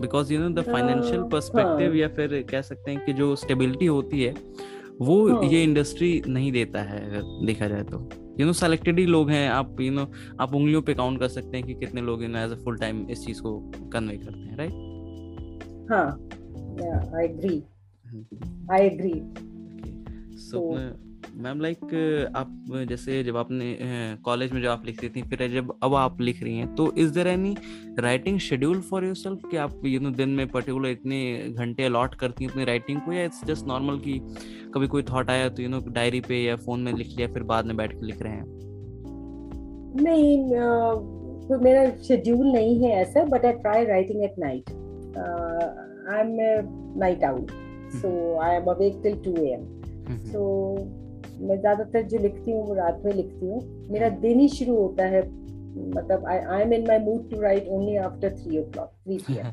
[0.00, 3.34] because you know the financial हाँ, पर्सपेक्टिव हाँ। या फिर कह सकते हैं कि जो
[3.36, 4.34] स्टेबिलिटी होती है
[5.00, 8.08] वो हाँ। ये इंडस्ट्री नहीं देता है अगर देखा जाए तो
[8.40, 11.20] यू नो सेलेक्टेड ही लोग हैं आप यू you नो know, आप उंगलियों पे काउंट
[11.20, 13.58] कर सकते हैं कि कितने लोग you know as a full time इस चीज़ को
[13.92, 14.90] कन्वे करते हैं right.
[15.92, 17.58] Yeah, I agree.
[18.70, 19.18] I agree.
[20.40, 23.76] So So- ma'am like आप जैसे जब आपने
[24.24, 27.12] कॉलेज में जब आप लिखती थी फिर जब अब आप लिख रही हैं तो is
[27.14, 27.54] there any
[27.98, 32.44] writing schedule for yourself कि आप यू नो दिन में पर्टिकुलर इतने घंटे अलॉट करती
[32.44, 34.18] हैं अपनी राइटिंग को या इट्स जस्ट नॉर्मल कि
[34.74, 37.42] कभी कोई थॉट आया तो यू नो डायरी पे या फ़ोन में लिख लिया फिर
[37.42, 38.44] बाद में बैठ के लिख रहे हैं?
[40.02, 40.36] नहीं
[41.48, 44.70] कोई मेरा शेड्यूल नहीं है ऐसा but I try writing at night
[46.08, 46.36] I am
[46.98, 47.50] night out
[47.92, 49.60] so I am awake till 2 AM
[50.08, 50.40] hmm, so
[51.40, 55.04] मैं ज़्यादातर जो लिखती हूँ वो रात में लिखती हूँ। मेरा दिन ही शुरू होता
[55.06, 55.22] है
[55.88, 59.38] मतलब I I am in my mood to write only after three o'clock three P
[59.38, 59.50] M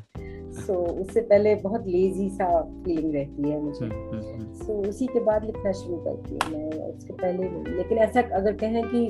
[0.60, 2.46] so उससे पहले बहुत लेजी सा
[2.84, 6.88] फीलिंग रहती है मुझे। हम्म, हम्म, हम्म, उसी के बाद लिखना शुरू करती हूँ मैं
[6.88, 9.06] उसके पहले लेकिन ऐसा अगर कहें कि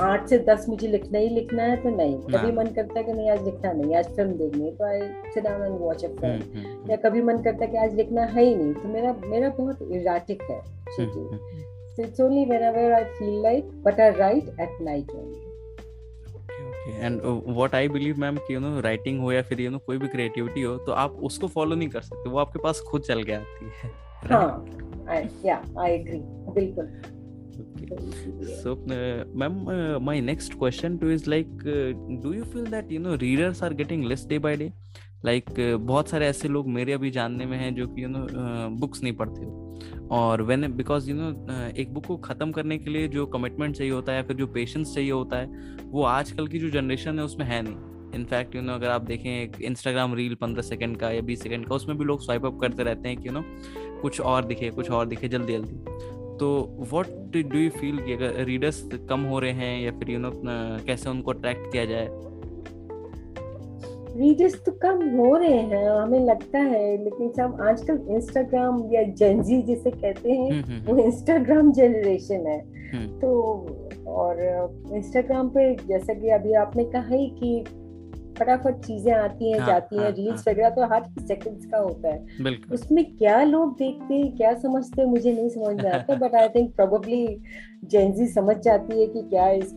[0.00, 3.04] आठ से दस मुझे लिखना ही लिखना है तो नहीं। कभी हाँ। मन करता है
[3.04, 5.00] कि नहीं आज लिखना नहीं आज फ़िल्म देखनी है तो I
[5.34, 8.44] sit down and watch a film या कभी मन करता है कि आज लिखना है
[8.44, 11.26] ही नहीं तो मेरा मेरा बहुत इराटिक है। Hmm,
[11.96, 15.40] So it's only whenever I feel like, but I write at night only.
[16.88, 19.98] And what I believe ma'am कि यू नो राइटिंग हो या फिर यू नो कोई
[19.98, 23.22] भी क्रिएटिविटी हो तो आप उसको फॉलो नहीं कर सकते वो आपके पास खुद चल
[23.24, 23.90] के आती है
[24.32, 24.64] हाँ,
[25.44, 26.22] yeah, I agree.
[26.54, 26.90] बिल्कुल.
[27.60, 27.86] Okay.
[27.86, 27.96] तो
[28.62, 31.92] So, uh, ma'am, uh, my next question to is like, uh,
[32.24, 34.70] do you feel that you know readers are getting less day by day?
[35.26, 38.26] Like uh, बहुत सारे ऐसे लोग मेरे अभी जानने में हैं जो कि यू नो
[38.76, 39.46] बुक्स नहीं पढ़ते
[40.08, 41.28] और वेन बिकॉज़ यू नो
[41.78, 44.46] एक बुक को खत्म करने के लिए जो कमिटमेंट चाहिए होता है या फिर जो
[44.46, 47.76] पेशेंस चाहिए होता है वो आजकल की जो जनरेशन है उसमें है नहीं।
[48.14, 51.66] इनफैक्ट यू नो अगर आप देखें एक इंस्टाग्राम रील पंद्रह सेकंड का या बीस सेकंड
[51.66, 53.42] का उसमें भी लोग स्वाइप अप करते रहते हैं कि यू नो
[54.02, 55.76] कुछ और दिखे कुछ और दिखे जल्दी जल्दी।
[56.38, 56.50] तो
[56.92, 57.06] व्हाट
[57.36, 60.32] डू यू फील कि अगर रीडर्स कम हो रहे हैं या फिर यू नो
[60.86, 62.08] कैसे उनको अट्रैक्ट किया जाए?
[64.16, 69.62] रीडर्स तो कम हो रहे हैं हमें लगता है लेकिन सब आजकल इंस्टाग्राम या जेंजी
[69.62, 72.58] जिसे कहते हैं हम्म, हम्म, वो इंस्टाग्राम जनरेशन है।
[72.94, 73.32] हम्म, तो
[74.06, 74.40] और
[74.92, 77.64] इंस्टाग्राम पे जैसा कि अभी आपने कहा ही कि
[78.38, 81.78] फटाफट चीज़ें आती हैं हाँ, जाती हैं हाँ, रील्स हाँ। वगैरह तो हर सेकंड्स का
[81.78, 86.14] होता है। उसमें क्या लोग देखते हैं क्या समझते हैं मुझे नहीं समझ में आता
[86.14, 87.42] but I think probably
[87.84, 89.74] Gen Z समझ जाती है कि क्या इस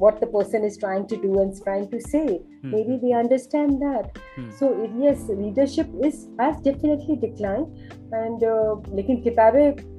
[0.00, 3.12] what the person is trying to do and is trying to say hmm, maybe they
[3.22, 7.66] understand that hmm, so it, yes readership is has definitely declined
[8.22, 9.92] and uh, लेकिन किताबें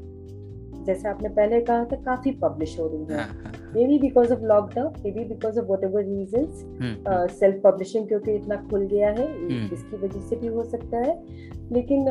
[0.85, 4.31] जैसे आपने पहले कहा था काफ़ी पब्लिश हो रही हाँ, हैं हाँ, हाँ, maybe because
[4.35, 9.27] of lockdown maybe because of whatever reasons hmm, self publishing क्योंकि इतना खुल गया है
[9.27, 11.15] हम्म। इसकी वजह से भी हो सकता है
[11.73, 12.05] लेकिन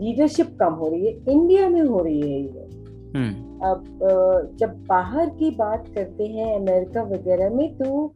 [0.00, 2.77] रीडरशिप कम हो रही है इंडिया में हो रही है ये हम्म,
[3.16, 8.14] अब जब बाहर की बात करते हैं अमेरिका वगैरह में तो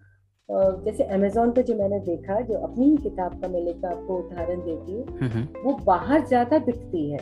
[0.85, 4.61] जैसे अमेजोन पे जो मैंने देखा जो अपनी ही किताब का मैं लेकर आपको उदाहरण
[4.61, 7.19] देती हूँ हम्म, हम्म, वो बाहर ज़्यादा बिकती है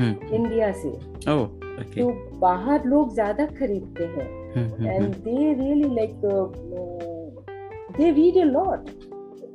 [0.00, 0.88] हम्म, इंडिया से।
[1.32, 4.28] ओह ओके तो बाहर लोग ज़्यादा खरीदते हैं।
[4.94, 6.20] And they really like
[7.98, 8.88] they read they read a lot.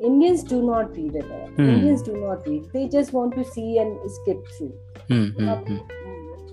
[0.07, 1.47] Indians do not read a lot.
[1.55, 1.69] Hmm.
[1.69, 2.67] indians do not read.
[2.73, 4.71] They just want to see and skip through.
[5.11, 5.65] Hmm, hmm, अब,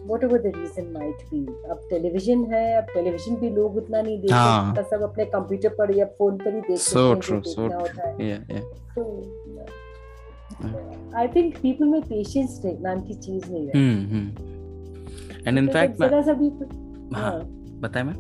[0.08, 1.40] whatever the reason might be.
[1.70, 5.74] अब television है अब television भी लोग उतना नहीं देखते हाँ। जितना सब अपने कंप्यूटर
[5.78, 8.64] पर या फ़ोन पर ही देखते so हैं true so होता है। Yeah yeah.
[8.98, 9.02] तो
[11.16, 13.72] आई थिंक पीपल में पेशेंस नाम की चीज़ नहीं है
[15.48, 17.40] एंड इन फैक्ट जरा सा भी हाँ, हाँ।
[17.80, 18.14] बताए मैं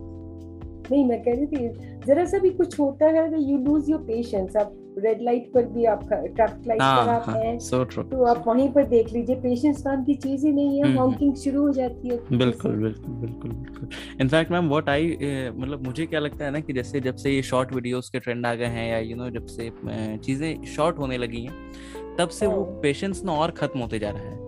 [0.90, 1.66] नहीं मैं कह रही थी
[2.06, 5.64] जरा सा भी कुछ होता है तो यू लूज योर पेशेंस आप रेड लाइट पर
[5.66, 9.36] भी आप ट्रैफ़िक लाइट पर आप हाँ, हैं so तो आप वहीं पर देख लीजिए
[9.36, 12.18] पेशेंस नाम की चीज़ ही नहीं है हॉकिंग हम्म। शुरू हो जाती है.
[12.38, 13.88] बिल्कुल बिल्कुल बिल्कुल बिल्कुल.
[14.20, 15.16] इनफैक्ट मैम व्हाट आई
[15.56, 18.46] मतलब मुझे क्या लगता है ना कि जैसे जब से ये शॉर्ट वीडियोस के ट्रेंड
[18.46, 19.70] आ गए हैं या यू नो जब से
[20.18, 24.10] चीज़ें शॉर्ट होने लगी हैं तब से वो पेशेंस हाँ। ना और खत्म होते जा
[24.10, 24.45] रहा है.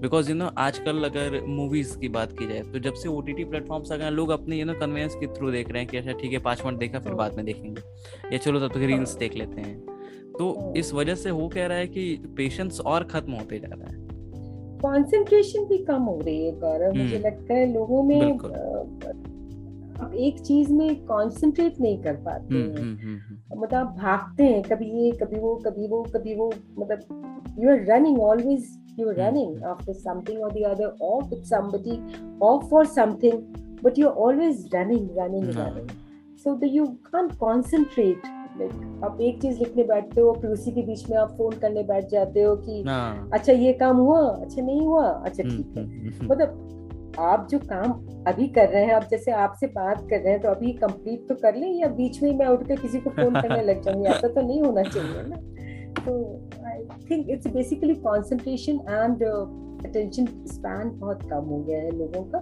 [0.00, 3.32] बिकॉज़ यू नो आजकल अगर मूवीज़ की बात की जाए तो जब से ओ टी
[3.32, 5.96] टी प्लेटफॉर्म्स आ गए लोग अपने यू नो कन्वेंस के थ्रू देख रहे हैं कि
[5.96, 7.82] अच्छा ठीक है पाँच मिनट देखा फिर बाद में देखेंगे।
[8.32, 9.78] या चलो तब तक रील्स देख लेते हैं।
[10.38, 13.92] तो इस वजह से हो कह रहा है कि पेशेंस और खत्म होते जा रहा
[13.92, 13.98] है।
[14.78, 18.38] कंसंट्रेशन भी कम हो रही है गौरव। मुझे हम्म। लगता है लोगों में
[20.00, 24.86] अब एक चीज़ में कंसंट्रेट नहीं कर पाते हम्म, हैं। हम्म, मतलब भागते हैं कभी
[25.02, 29.22] ये कभी वो कभी वो कभी वो मतलब you are running always you're hmm.
[29.22, 31.96] running after something or the other or with somebody
[32.40, 33.40] or for something
[33.82, 35.90] but you're always running running running
[36.44, 40.82] so the you can't concentrate like आप एक चीज़ लिखने बैठते हो फिर उसी के
[40.86, 42.82] बीच में आप फ़ोन करने बैठ जाते हो कि
[43.34, 47.58] अच्छा ये काम हुआ अच्छा नहीं हुआ अच्छा hmm, ठीक है hmm, मतलब आप जो
[47.58, 47.92] काम
[48.28, 51.34] अभी कर रहे हैं आप जैसे आपसे बात कर रहे हैं तो अभी कंप्लीट तो
[51.34, 54.28] कर लें या बीच में मैं उठ के किसी को फ़ोन करने लग जाऊँगी ऐसा
[54.28, 55.36] तो नहीं होना चाहिए ना
[55.99, 56.15] तो
[56.67, 59.23] I think it's basically concentration and
[59.85, 62.39] attention span बहुत कम हो गया है लोगों का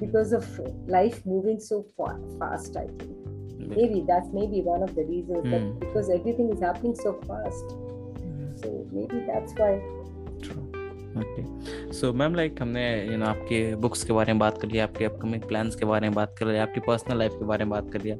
[0.00, 3.26] because of life moving so fast I think
[3.68, 5.50] maybe that's maybe one of the reasons mm.
[5.52, 8.60] that because everything is happening so fast mm.
[8.60, 9.99] so maybe that's why True.
[11.17, 11.61] okay
[11.93, 15.05] so ma'am like हमने you know आपके books के बारे में बात कर लिया आपके
[15.05, 17.93] upcoming plans के बारे में बात कर लिया आपकी पर्सनल लाइफ के बारे में बात
[17.93, 18.17] कर लिया।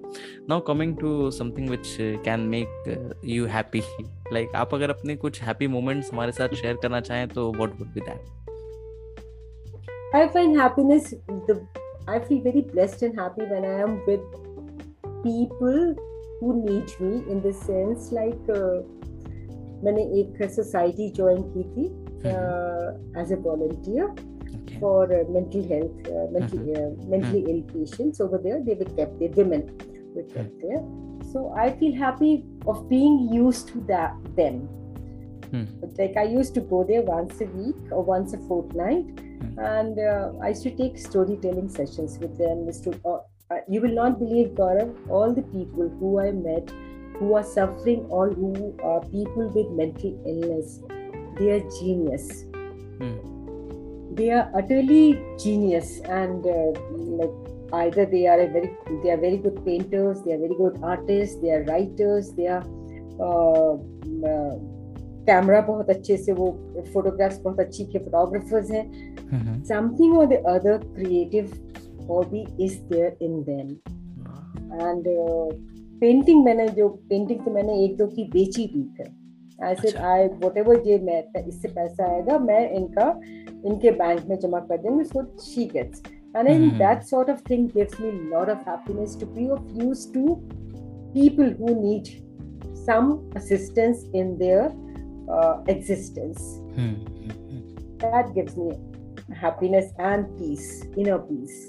[0.49, 2.67] Now coming to something which can make
[3.25, 3.82] you happy
[4.34, 7.88] like आप अगर अपने कुछ हैप्पी मोमेंट्स हमारे साथ शेयर करना चाहें तो what would
[7.88, 8.21] be that
[10.34, 11.13] find happiness
[11.49, 11.56] the
[12.08, 14.23] I feel very blessed and happy when I am with
[15.23, 15.95] people
[16.39, 19.01] who need me in the sense like uh,
[19.84, 23.17] मैंने एक सोसाइटी ज्वाइन की थी mm-hmm.
[23.17, 24.79] as a volunteer okay.
[24.79, 27.10] for uh, mental health, uh, mental, mm-hmm.
[27.10, 27.73] mentally mm-hmm.
[27.73, 28.62] ill patients over there.
[28.63, 29.63] They were kept there, women
[30.15, 30.67] were kept mm-hmm.
[30.67, 31.31] there.
[31.31, 34.67] So I feel happy of being used to that them.
[35.51, 35.97] Mm.
[35.97, 39.57] Like I used to go there once a week or once a fortnight, mm.
[39.57, 42.71] and uh, I used to take storytelling sessions with them.
[42.84, 43.19] To, uh,
[43.53, 46.71] uh, you will not believe, Gaurav, all the people who I met
[47.21, 50.79] who are suffering or who are people with mental illness
[51.37, 52.43] they are genius
[52.99, 53.17] hmm.
[54.15, 56.71] they are utterly genius and uh,
[57.19, 57.37] like
[57.73, 58.69] either they are a very
[59.03, 62.63] they are very good painters they are very good artists they are writers they are
[65.25, 66.51] camera uh, uh, बहुत अच्छे से वो
[66.93, 71.51] photographs बहुत अच्छी के photographers हैं something और the other creative
[72.09, 73.69] hobby is there in them
[74.81, 75.03] and
[76.01, 79.09] painting मैंने जो पेंटिंग तो मैंने एक दो की बेची भी थे
[79.63, 83.10] I said I whatever ये मैं इससे पैसा आएगा मैं इनका
[83.65, 86.02] इनके बैंक में जमा कर देंगे so she gets
[86.36, 86.78] and in mm-hmm.
[86.78, 90.21] that sort of thing gives me a lot of happiness to be of use to
[91.13, 92.24] people who need
[92.86, 94.71] some assistance in their
[95.30, 96.41] uh, existence
[96.78, 97.97] mm-hmm.
[97.97, 98.71] that gives me
[99.36, 101.60] happiness and peace inner peace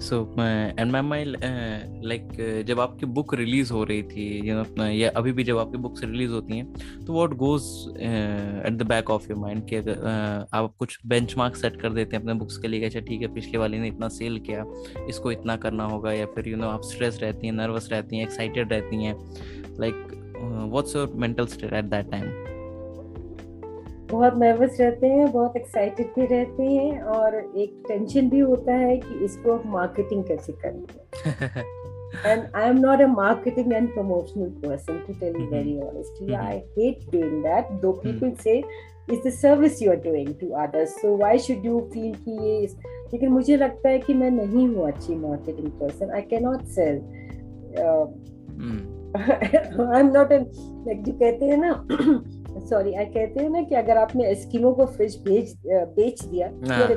[0.00, 5.44] so and ma'am my like जब आपकी book release हो रही थी you अभी भी
[5.44, 7.62] जब आपकी books release होती हैं तो what goes
[7.98, 11.92] at the back of your mind कि अगर uh, आप कुछ बेंच बेंचमार्क सेट कर
[11.92, 14.64] देते हैं अपने बुक्स के लिए अच्छा ठीक है पिछले वाले ने इतना सेल किया
[15.08, 18.24] इसको इतना करना होगा या फिर यू नो आप स्ट्रेस रहती हैं नर्वस रहती हैं
[18.24, 19.14] एक्साइटेड रहती हैं
[19.80, 20.06] like
[20.72, 22.49] what's your mental state at that time
[24.10, 28.96] बहुत नर्वस रहते हैं बहुत एक्साइटेड भी रहते हैं और एक टेंशन भी होता है
[28.96, 31.78] कि इसको हम मार्केटिंग कैसे करेंगे
[32.26, 36.28] and I'm not a marketing and promotional person to tell you very honestly.
[36.28, 36.46] Mm-hmm.
[36.46, 37.68] I hate doing that.
[37.82, 38.40] Though people mm-hmm.
[38.40, 38.64] say
[39.08, 40.94] it's the service you are doing to others.
[41.00, 42.66] So why should you feel कि ये
[43.12, 46.98] लेकिन मुझे लगता है कि मैं नहीं हूँ अच्छी marketing person I can not sell
[49.86, 51.72] I am not जो कहते हैं ना
[52.58, 56.48] सॉरी आई कहते हैं ना कि अगर आपने एस्किमो को फ्रिज भेज बेच दिया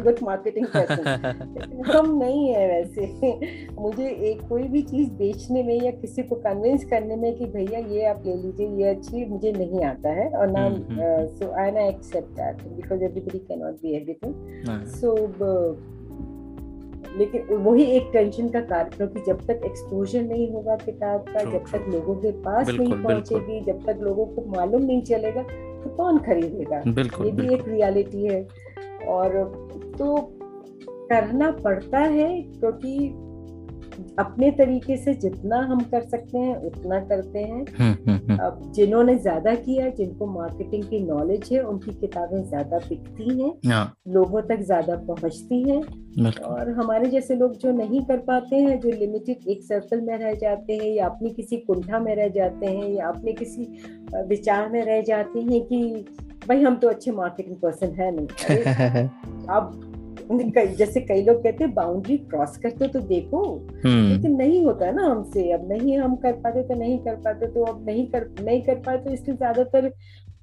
[0.04, 3.32] गुड मार्केटिंग पर्सन हम नहीं है वैसे।
[3.80, 7.80] मुझे एक कोई भी चीज़ बेचने में या किसी को कन्विंस करने में कि भैया
[7.94, 10.70] ये आप ले लीजिए ये अच्छी मुझे नहीं आता है और ना
[11.36, 15.16] सो आई ना accept that because everybody can not be everything so
[17.18, 21.64] लेकिन वही एक टेंशन का कारण क्योंकि जब तक एक्सपोजर नहीं होगा किताब का जब
[21.72, 25.42] तक लोगों के पास नहीं पहुंचेगी जब तक लोगों को मालूम नहीं चलेगा
[25.84, 26.78] तो कौन खरीदेगा?
[27.26, 28.48] ये भी एक रियलिटी है.
[29.08, 29.30] और
[30.00, 30.16] तो
[31.10, 33.14] करना पड़ता है क्योंकि
[34.20, 38.72] अपने तरीके से जितना हम कर सकते हैं उतना करते हैं। हम्म, हम्म, हम्म, अब
[38.76, 44.42] जिन्होंने ज़्यादा किया जिनको मार्केटिंग की नॉलेज है उनकी किताबें ज़्यादा बिकती हैं हाँ। लोगों
[44.42, 45.82] तक ज़्यादा पहुँचती हैं।
[46.44, 50.34] और हमारे जैसे लोग जो नहीं कर पाते हैं जो लिमिटेड एक सर्कल में रह
[50.34, 53.68] जाते हैं या अपनी किसी कुंठा में रह जाते हैं या अपने किसी
[54.28, 56.06] विचार में रह जाते हैं कि
[56.48, 58.28] भाई हम तो अच्छे मार्केटिंग पर्सन है नहीं
[59.50, 59.93] अब
[60.78, 63.44] जैसे कई लोग कहते हैं बाउंड्री क्रॉस करते तो देखो
[63.86, 67.16] हम्म। लेकिन नहीं होता है ना हमसे। अब नहीं हम कर पाते तो नहीं कर
[67.24, 69.92] पाते तो अब नहीं कर नहीं कर पाए तो इसलिए ज़्यादातर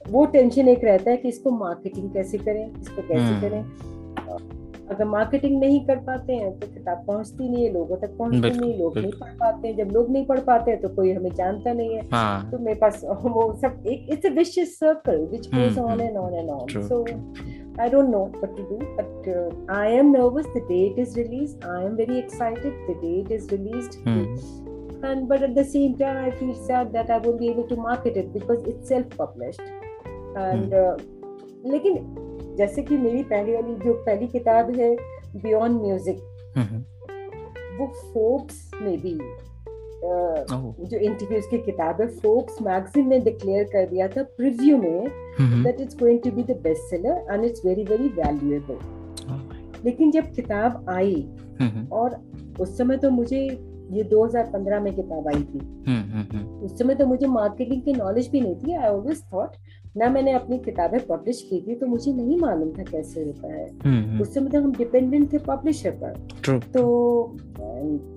[0.09, 3.89] वो टेंशन एक रहता है कि इसको मार्केटिंग कैसे करें इसको कैसे हम्म। करें।
[4.91, 8.78] अगर मार्केटिंग नहीं कर पाते हैं तो किताब पहुँचती नहीं है लोगों तक पहुँचती नहीं
[8.78, 11.72] लोग नहीं पढ़ पाते हैं। जब लोग नहीं पढ़ पाते हैं तो कोई हमें जानता
[11.72, 15.78] नहीं है। हाँ। तो मेरे पास वो सब एक it's a vicious circle which goes
[15.81, 16.01] on.
[16.01, 17.05] And on and on so.
[17.78, 21.18] I don't know what to do, but uh, I am nervous the day it is
[21.18, 21.66] released.
[21.66, 23.99] I am very excited the day it is released.
[24.05, 24.63] Hmm
[25.03, 27.76] And but at the same time, I feel sad that I won't be able to
[27.76, 29.61] market it because it's self-published.
[30.43, 30.95] And uh,
[31.74, 34.95] लेकिन जैसे कि मेरी पहली वाली जो पहली किताब है
[35.43, 36.20] बियॉन्ड म्यूजिक
[36.57, 36.84] हम्म
[37.78, 39.49] वो फोक्स में भी uh, ओह
[40.05, 45.05] जो इंटरव्यूज़ की किताब है फोक्स मैगजीन ने डिक्लेयर कर दिया था प्रिव्यू में
[45.40, 49.40] that it's going to be the best seller and it's very very oh
[49.84, 51.28] लेकिन जब किताब आई
[51.92, 52.20] और
[52.61, 55.59] उस समय तो मुझे ये 2015 में किताब आई थी।
[56.64, 59.48] उस समय तो मुझे मार्केटिंग की नॉलेज भी नहीं थी आई ऑलवेज थॉट
[59.95, 63.66] ना मैंने अपनी किताबें पब्लिश की थी तो मुझे नहीं मालूम था कैसे होता है।
[63.84, 66.82] हम्म उस समय तो हम डिपेंडेंट थे पब्लिशर पर। तो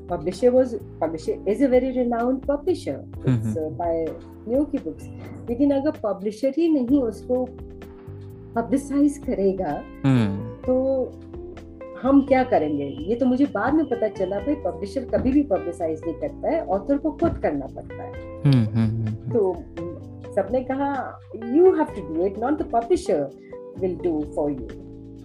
[0.09, 4.05] publisher was publisher is a very renowned publisher it's by
[4.47, 5.07] Nuki books
[5.49, 7.45] लेकिन अगर पब्लिशर ही नहीं उसको
[8.55, 10.73] पब्लिसाइज करेगा हम्म। तो
[12.01, 12.85] हम क्या करेंगे?
[13.09, 16.65] ये तो मुझे बाद में पता चला भाई पब्लिशर कभी भी पब्लिसाइज नहीं करता है
[16.67, 18.11] ऑथर को खुद करना पड़ता है।
[19.31, 19.51] तो
[20.35, 20.93] सबने कहा
[21.55, 23.29] you have to do it not the publisher
[23.79, 24.67] will do for you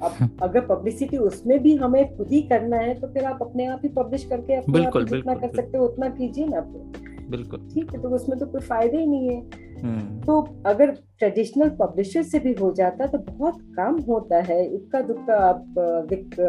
[0.03, 3.81] अब अगर पब्लिसिटी उसमें भी हमें खुद ही करना है तो फिर आप अपने आप
[3.85, 7.07] ही पब्लिश करके अपने आप बिल्कुल, ही जितना कर सकते हो उतना कीजिए ना फिर
[7.31, 9.41] बिल्कुल। ठीक है तो उसमें तो कोई फ़ायदा ही नहीं है।
[9.83, 15.01] हम्म। तो अगर ट्रेडिशनल पब्लिशर से भी हो जाता तो बहुत कम होता है। इक्का
[15.01, 15.75] दुक्का आप
[16.11, 16.41] विक,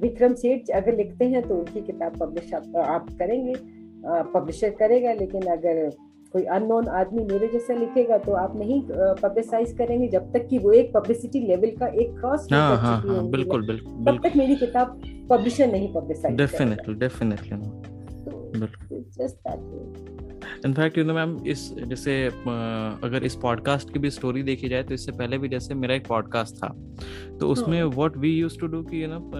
[0.00, 3.54] विक्रम सेठ अगर लिखते हैं तो उनकी किताब पब्लिश आप, आप करेंगे।
[4.34, 5.90] पब्लिशर करेगा लेकिन अगर
[6.34, 8.80] कोई अननोन आदमी मेरे जैसा लिखेगा तो आप नहीं
[9.22, 13.26] पब्लिसाइज करेंगे जब तक कि वो एक पब्लिसिटी लेवल का एक क्रॉस हाँ हाँ हाँ
[13.30, 15.00] बिल्कुल बिल्कुल तब तक मेरी किताब
[15.30, 17.97] पब्लिशर नहीं publicise definitely definitely
[20.66, 22.24] in fact you know ma'am इस जैसे
[23.04, 26.06] अगर इस पॉडकास्ट की भी स्टोरी देखी जाए तो इससे पहले भी जैसे मेरा एक
[26.06, 26.68] पॉडकास्ट था
[27.40, 29.30] तो उसमें what we use to do कि यू नो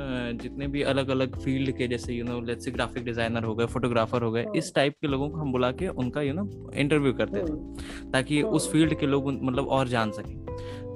[0.42, 3.66] जितने भी अलग अलग फ़ील्ड के जैसे you know let's say graphic designer हो गए
[3.66, 6.70] फोटोग्राफर हो गए हाँ। इस टाइप के लोगों को हम बुला के उनका यू नो
[6.74, 10.36] इंटरव्यू करते थे ताकि हाँ। उस फ़ील्ड के लोग मतलब और जान सकें।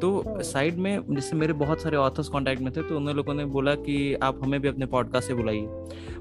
[0.03, 3.45] तो। साइड में जैसे मेरे बहुत सारे ऑथर्स कांटेक्ट में थे तो उन लोगों ने
[3.45, 5.67] बोला कि आप हमें भी अपने पॉडकास्ट से बुलाइए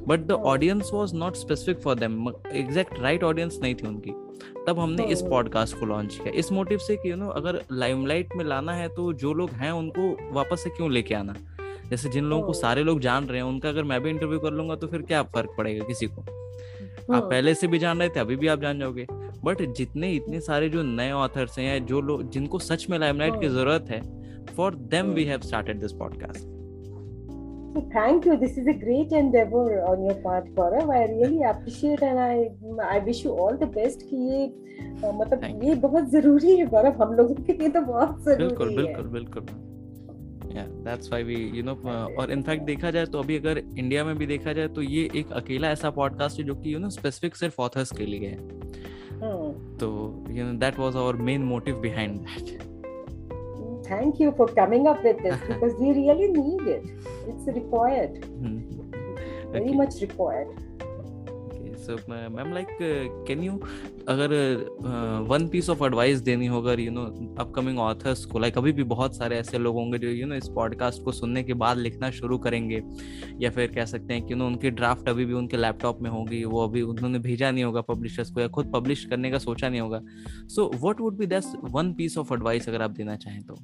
[0.08, 0.32] but the.
[0.32, 4.12] Audience was not specific for them exact right audience नहीं थी उनकी
[4.68, 8.36] तब हमने इस। पॉडकास्ट को लॉन्च किया इस मोटिव से कि यू नो अगर लाइमलाइट
[8.36, 11.36] में लाना है तो जो लोग हैं उनको वापस से क्यों लेके आना
[11.90, 14.40] जैसे जिन लोगों को हाँ। सारे लोग जान रहे हैं उनका अगर मैं भी इंटरव्यू
[14.40, 16.22] कर लूँगा तो फिर क्या फ़र्क पड़ेगा किसी को।
[17.14, 19.06] आप पहले से भी जान रहे थे अभी भी आप जान जाओगे
[19.44, 23.40] बट जितने इतने सारे जो नए ऑथर्स हैं या जो लोग जिनको सच में लाइमलाइट
[23.40, 24.02] की हाँ। ज़रूरत है
[24.56, 25.14] for them.
[25.14, 26.50] We have started this podcast
[27.74, 28.34] So thank you.
[28.36, 30.90] This is a great endeavor on your part, Gaurav.
[30.90, 32.34] I really appreciate and I
[32.88, 34.42] I wish you all the best कि ये
[35.14, 39.10] मतलब ये बहुत ज़रूरी है गौरव हम लोगों के लिए तो बहुत बिल्कुल ज़रूरी है
[39.12, 41.76] बिल्कुल बिल्कुल या that's why we you know
[42.22, 45.32] और इनफैक्ट देखा जाए तो अभी अगर इंडिया में भी देखा जाए तो ये एक
[45.34, 48.60] अकेला ऐसा पॉडकास्ट है जो कि यू नो स्पेसिफिक सिर्फ़ ऑथर्स के लिए है
[49.22, 49.52] Hmm.
[49.80, 49.90] So,
[50.30, 52.68] you know, that was our main motive behind that.
[53.86, 56.86] Thank you for coming up with this because we really need it.
[57.28, 58.26] It's required.
[58.26, 58.60] Hmm.
[58.96, 59.60] Okay.
[59.60, 60.48] Very much required.
[61.82, 62.68] So ma'am like
[63.28, 63.54] can you
[64.08, 64.30] अगर
[65.30, 67.02] one piece of advice देनी हो अगर you know
[67.40, 70.36] upcoming authors को like like, अभी भी बहुत सारे ऐसे लोग होंगे जो यू नो
[70.36, 72.84] इस पॉडकास्ट को सुनने के बाद लिखना शुरू करेंगे
[73.42, 76.10] या फिर कह सकते हैं कि यू नो उनकी ड्राफ्ट अभी भी उनके लैपटॉप में
[76.10, 79.70] होगी वो अभी उन्होंने भेजा नहीं होगा पब्लिशर्स को या खुद पब्लिश करने का सोचा
[79.70, 80.02] नहीं होगा।
[80.48, 83.56] So what would be that one piece of advice अगर आप देना चाहें तो?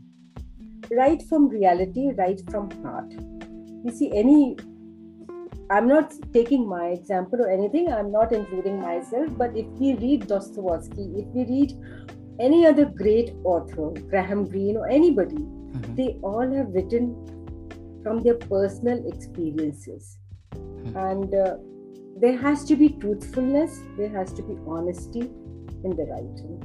[0.91, 3.38] Right from reality, right from heart.
[3.86, 4.57] you see any
[5.70, 10.28] i'm not taking my example or anything i'm not including myself but if we read
[10.28, 11.74] dostoevsky if we read
[12.39, 15.95] any other great author graham greene or anybody Mhm.
[15.99, 17.07] they all have written
[18.03, 20.18] from their personal experiences
[20.55, 20.95] Mhm.
[21.09, 21.57] and uh,
[22.22, 25.26] there has to be truthfulness there has to be honesty
[25.84, 26.55] in the writing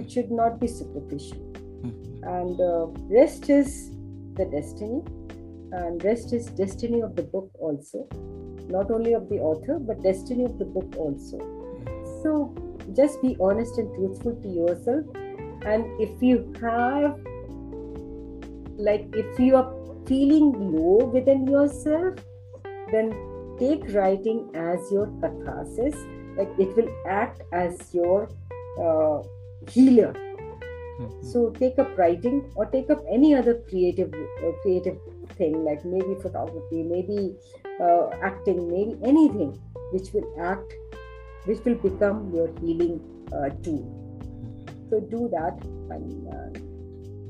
[0.00, 1.44] it should not be superficial
[1.84, 1.94] Mhm.
[2.38, 2.86] and uh,
[3.20, 3.70] rest is
[4.40, 4.98] the destiny
[5.72, 8.08] and rest is destiny of the book also.
[8.68, 11.38] Not only of the author but destiny of the book also.
[12.22, 12.54] So
[12.94, 15.04] just be honest and truthful to yourself.
[15.64, 17.18] And if you have
[18.78, 19.72] like if you are
[20.06, 22.14] feeling low within yourself
[22.92, 23.10] then
[23.58, 25.94] take writing as your catharsis.
[26.36, 28.28] Like it will act as your
[28.80, 29.22] uh,
[29.70, 30.14] healer.
[31.00, 31.24] Mhm.
[31.30, 34.96] so take up writing or take up any other creative uh, creative
[35.34, 37.36] thing like maybe photography maybe
[37.80, 39.52] uh, acting maybe anything
[39.92, 40.74] which will act
[41.46, 43.00] which will become your healing
[43.32, 43.84] uh, tool
[44.90, 46.50] so do that and uh,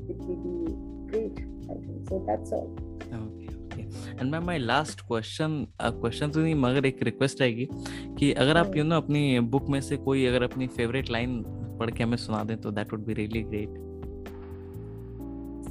[0.09, 0.75] it will be
[1.11, 1.39] great
[1.69, 2.69] i think so that's all
[4.19, 7.67] and ma'am my last question question तो नहीं मगर एक request रहेगी
[8.19, 11.43] कि अगर आप you know अपनी book में से कोई अगर अपनी फेवरेट लाइन
[11.79, 13.75] पढ़ के हमें सुना दें तो that would be really great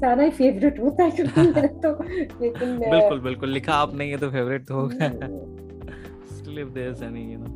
[0.00, 1.92] सारा ही फेवरेट होता है क्योंकि मेरा तो
[2.40, 7.04] लेकिन uh, बिल्कुल बिल्कुल। लिखा आप नहीं है तो फेवरेट तो होगा हम्म, if there
[7.04, 7.54] any you know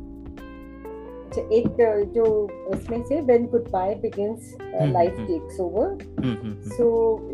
[1.27, 2.23] अच्छा, एक uh, जो
[2.67, 5.27] उसमें से when goodbye begins hmm, life hmm.
[5.27, 6.87] Takes over hmm so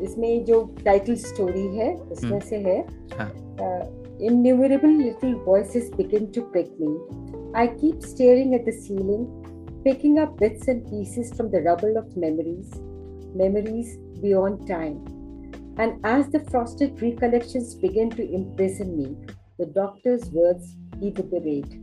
[0.04, 2.80] इसमें जो टाइटल स्टोरी है उसमें हम्म। से है
[3.18, 3.32] हाँ।
[4.20, 6.92] innumerable little voices begin to prick me
[7.54, 9.26] i keep staring at the ceiling
[9.84, 12.72] picking up bits and pieces from the rubble of memories
[13.36, 13.92] memories
[14.22, 14.98] beyond time
[15.78, 19.10] and as the frosted recollections begin to imprison me
[19.60, 21.78] the doctor's words reverberate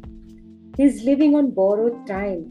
[0.76, 2.44] he's living on borrowed time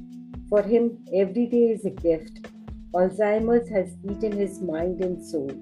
[0.49, 2.49] for him every day is a gift
[2.95, 5.53] alzheimer's has eaten his mind and soul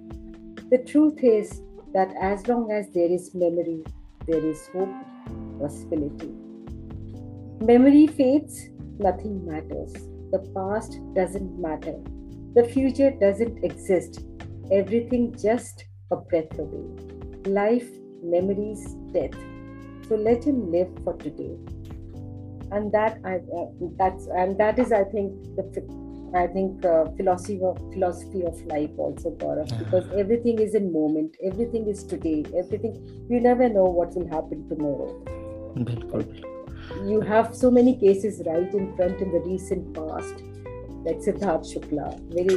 [0.71, 1.61] the truth is
[1.93, 3.83] that as long as there is memory,
[4.25, 4.93] there is hope,
[5.59, 6.31] possibility.
[7.59, 9.91] Memory fades, nothing matters.
[10.31, 11.99] The past doesn't matter.
[12.54, 14.24] The future doesn't exist.
[14.70, 16.86] Everything just a breath away.
[17.46, 17.88] Life,
[18.22, 19.34] memories, death.
[20.08, 21.56] So let him live for today.
[22.72, 23.66] And that I uh,
[23.98, 28.60] that's and that is I think the fi- I think uh, philosophy of philosophy of
[28.66, 32.96] life also Gaurav because everything is in moment everything is today everything
[33.28, 35.12] you never know what will happen tomorrow
[35.78, 40.42] बिल्कुल बिल्कुल you have so many cases right in front in the recent past
[41.06, 42.54] like Siddharth Shukla very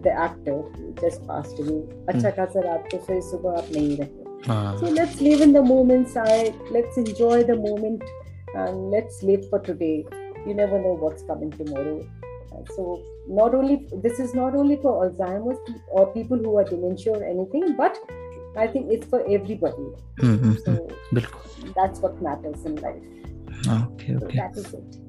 [0.07, 1.79] the actor who just passed away
[2.13, 5.63] अच्छा खासा रात को फिर सुबह आप नहीं रहे हाँ so let's live in the
[5.69, 8.03] moment side let's enjoy the moment
[8.63, 9.95] and let's live for today
[10.47, 11.97] you never know what's coming tomorrow
[12.55, 12.83] Uh, so
[13.27, 17.63] not only this is not only for alzheimer's or people who are dementia or anything
[17.79, 17.97] but
[18.63, 19.85] i think it's for everybody
[20.19, 23.07] hmm, hmm, so हम्म, बिल्कुल that's what matters in life
[23.77, 24.99] okay so okay that is it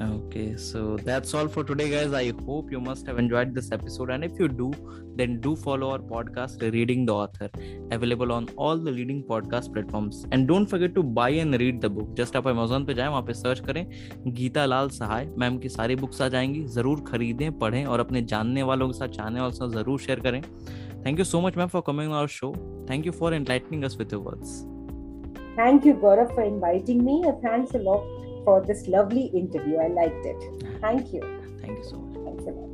[0.00, 2.12] Okay, so that's all for today, guys.
[2.12, 4.10] I hope you must have enjoyed this episode.
[4.10, 4.72] And if you do,
[5.14, 7.48] then do follow our podcast, Reading the Author,
[7.92, 10.26] available on all the leading podcast platforms.
[10.32, 12.12] And don't forget to buy and read the book.
[12.16, 13.86] Just आप Amazon पे जाएँ, वहाँ पे search करें
[14.34, 18.62] गीता लाल सहाय ma'am की सारी books आ जाएँगी ज़रूर खरीदें पढ़ें और अपने जानने
[18.62, 20.40] वालों के साथ चाहने वालों के साथ ज़रूर शेयर करें
[21.06, 22.52] thank you so much ma'am for coming our show
[22.90, 24.62] thank you for entertaining us with your words
[25.56, 29.78] thank you gaurav for inviting me thanks a lot for this lovely interview.
[29.78, 30.36] I liked it.
[30.80, 31.20] Thank you.
[31.60, 32.24] Thank you so much.
[32.24, 32.70] Thanks a lot.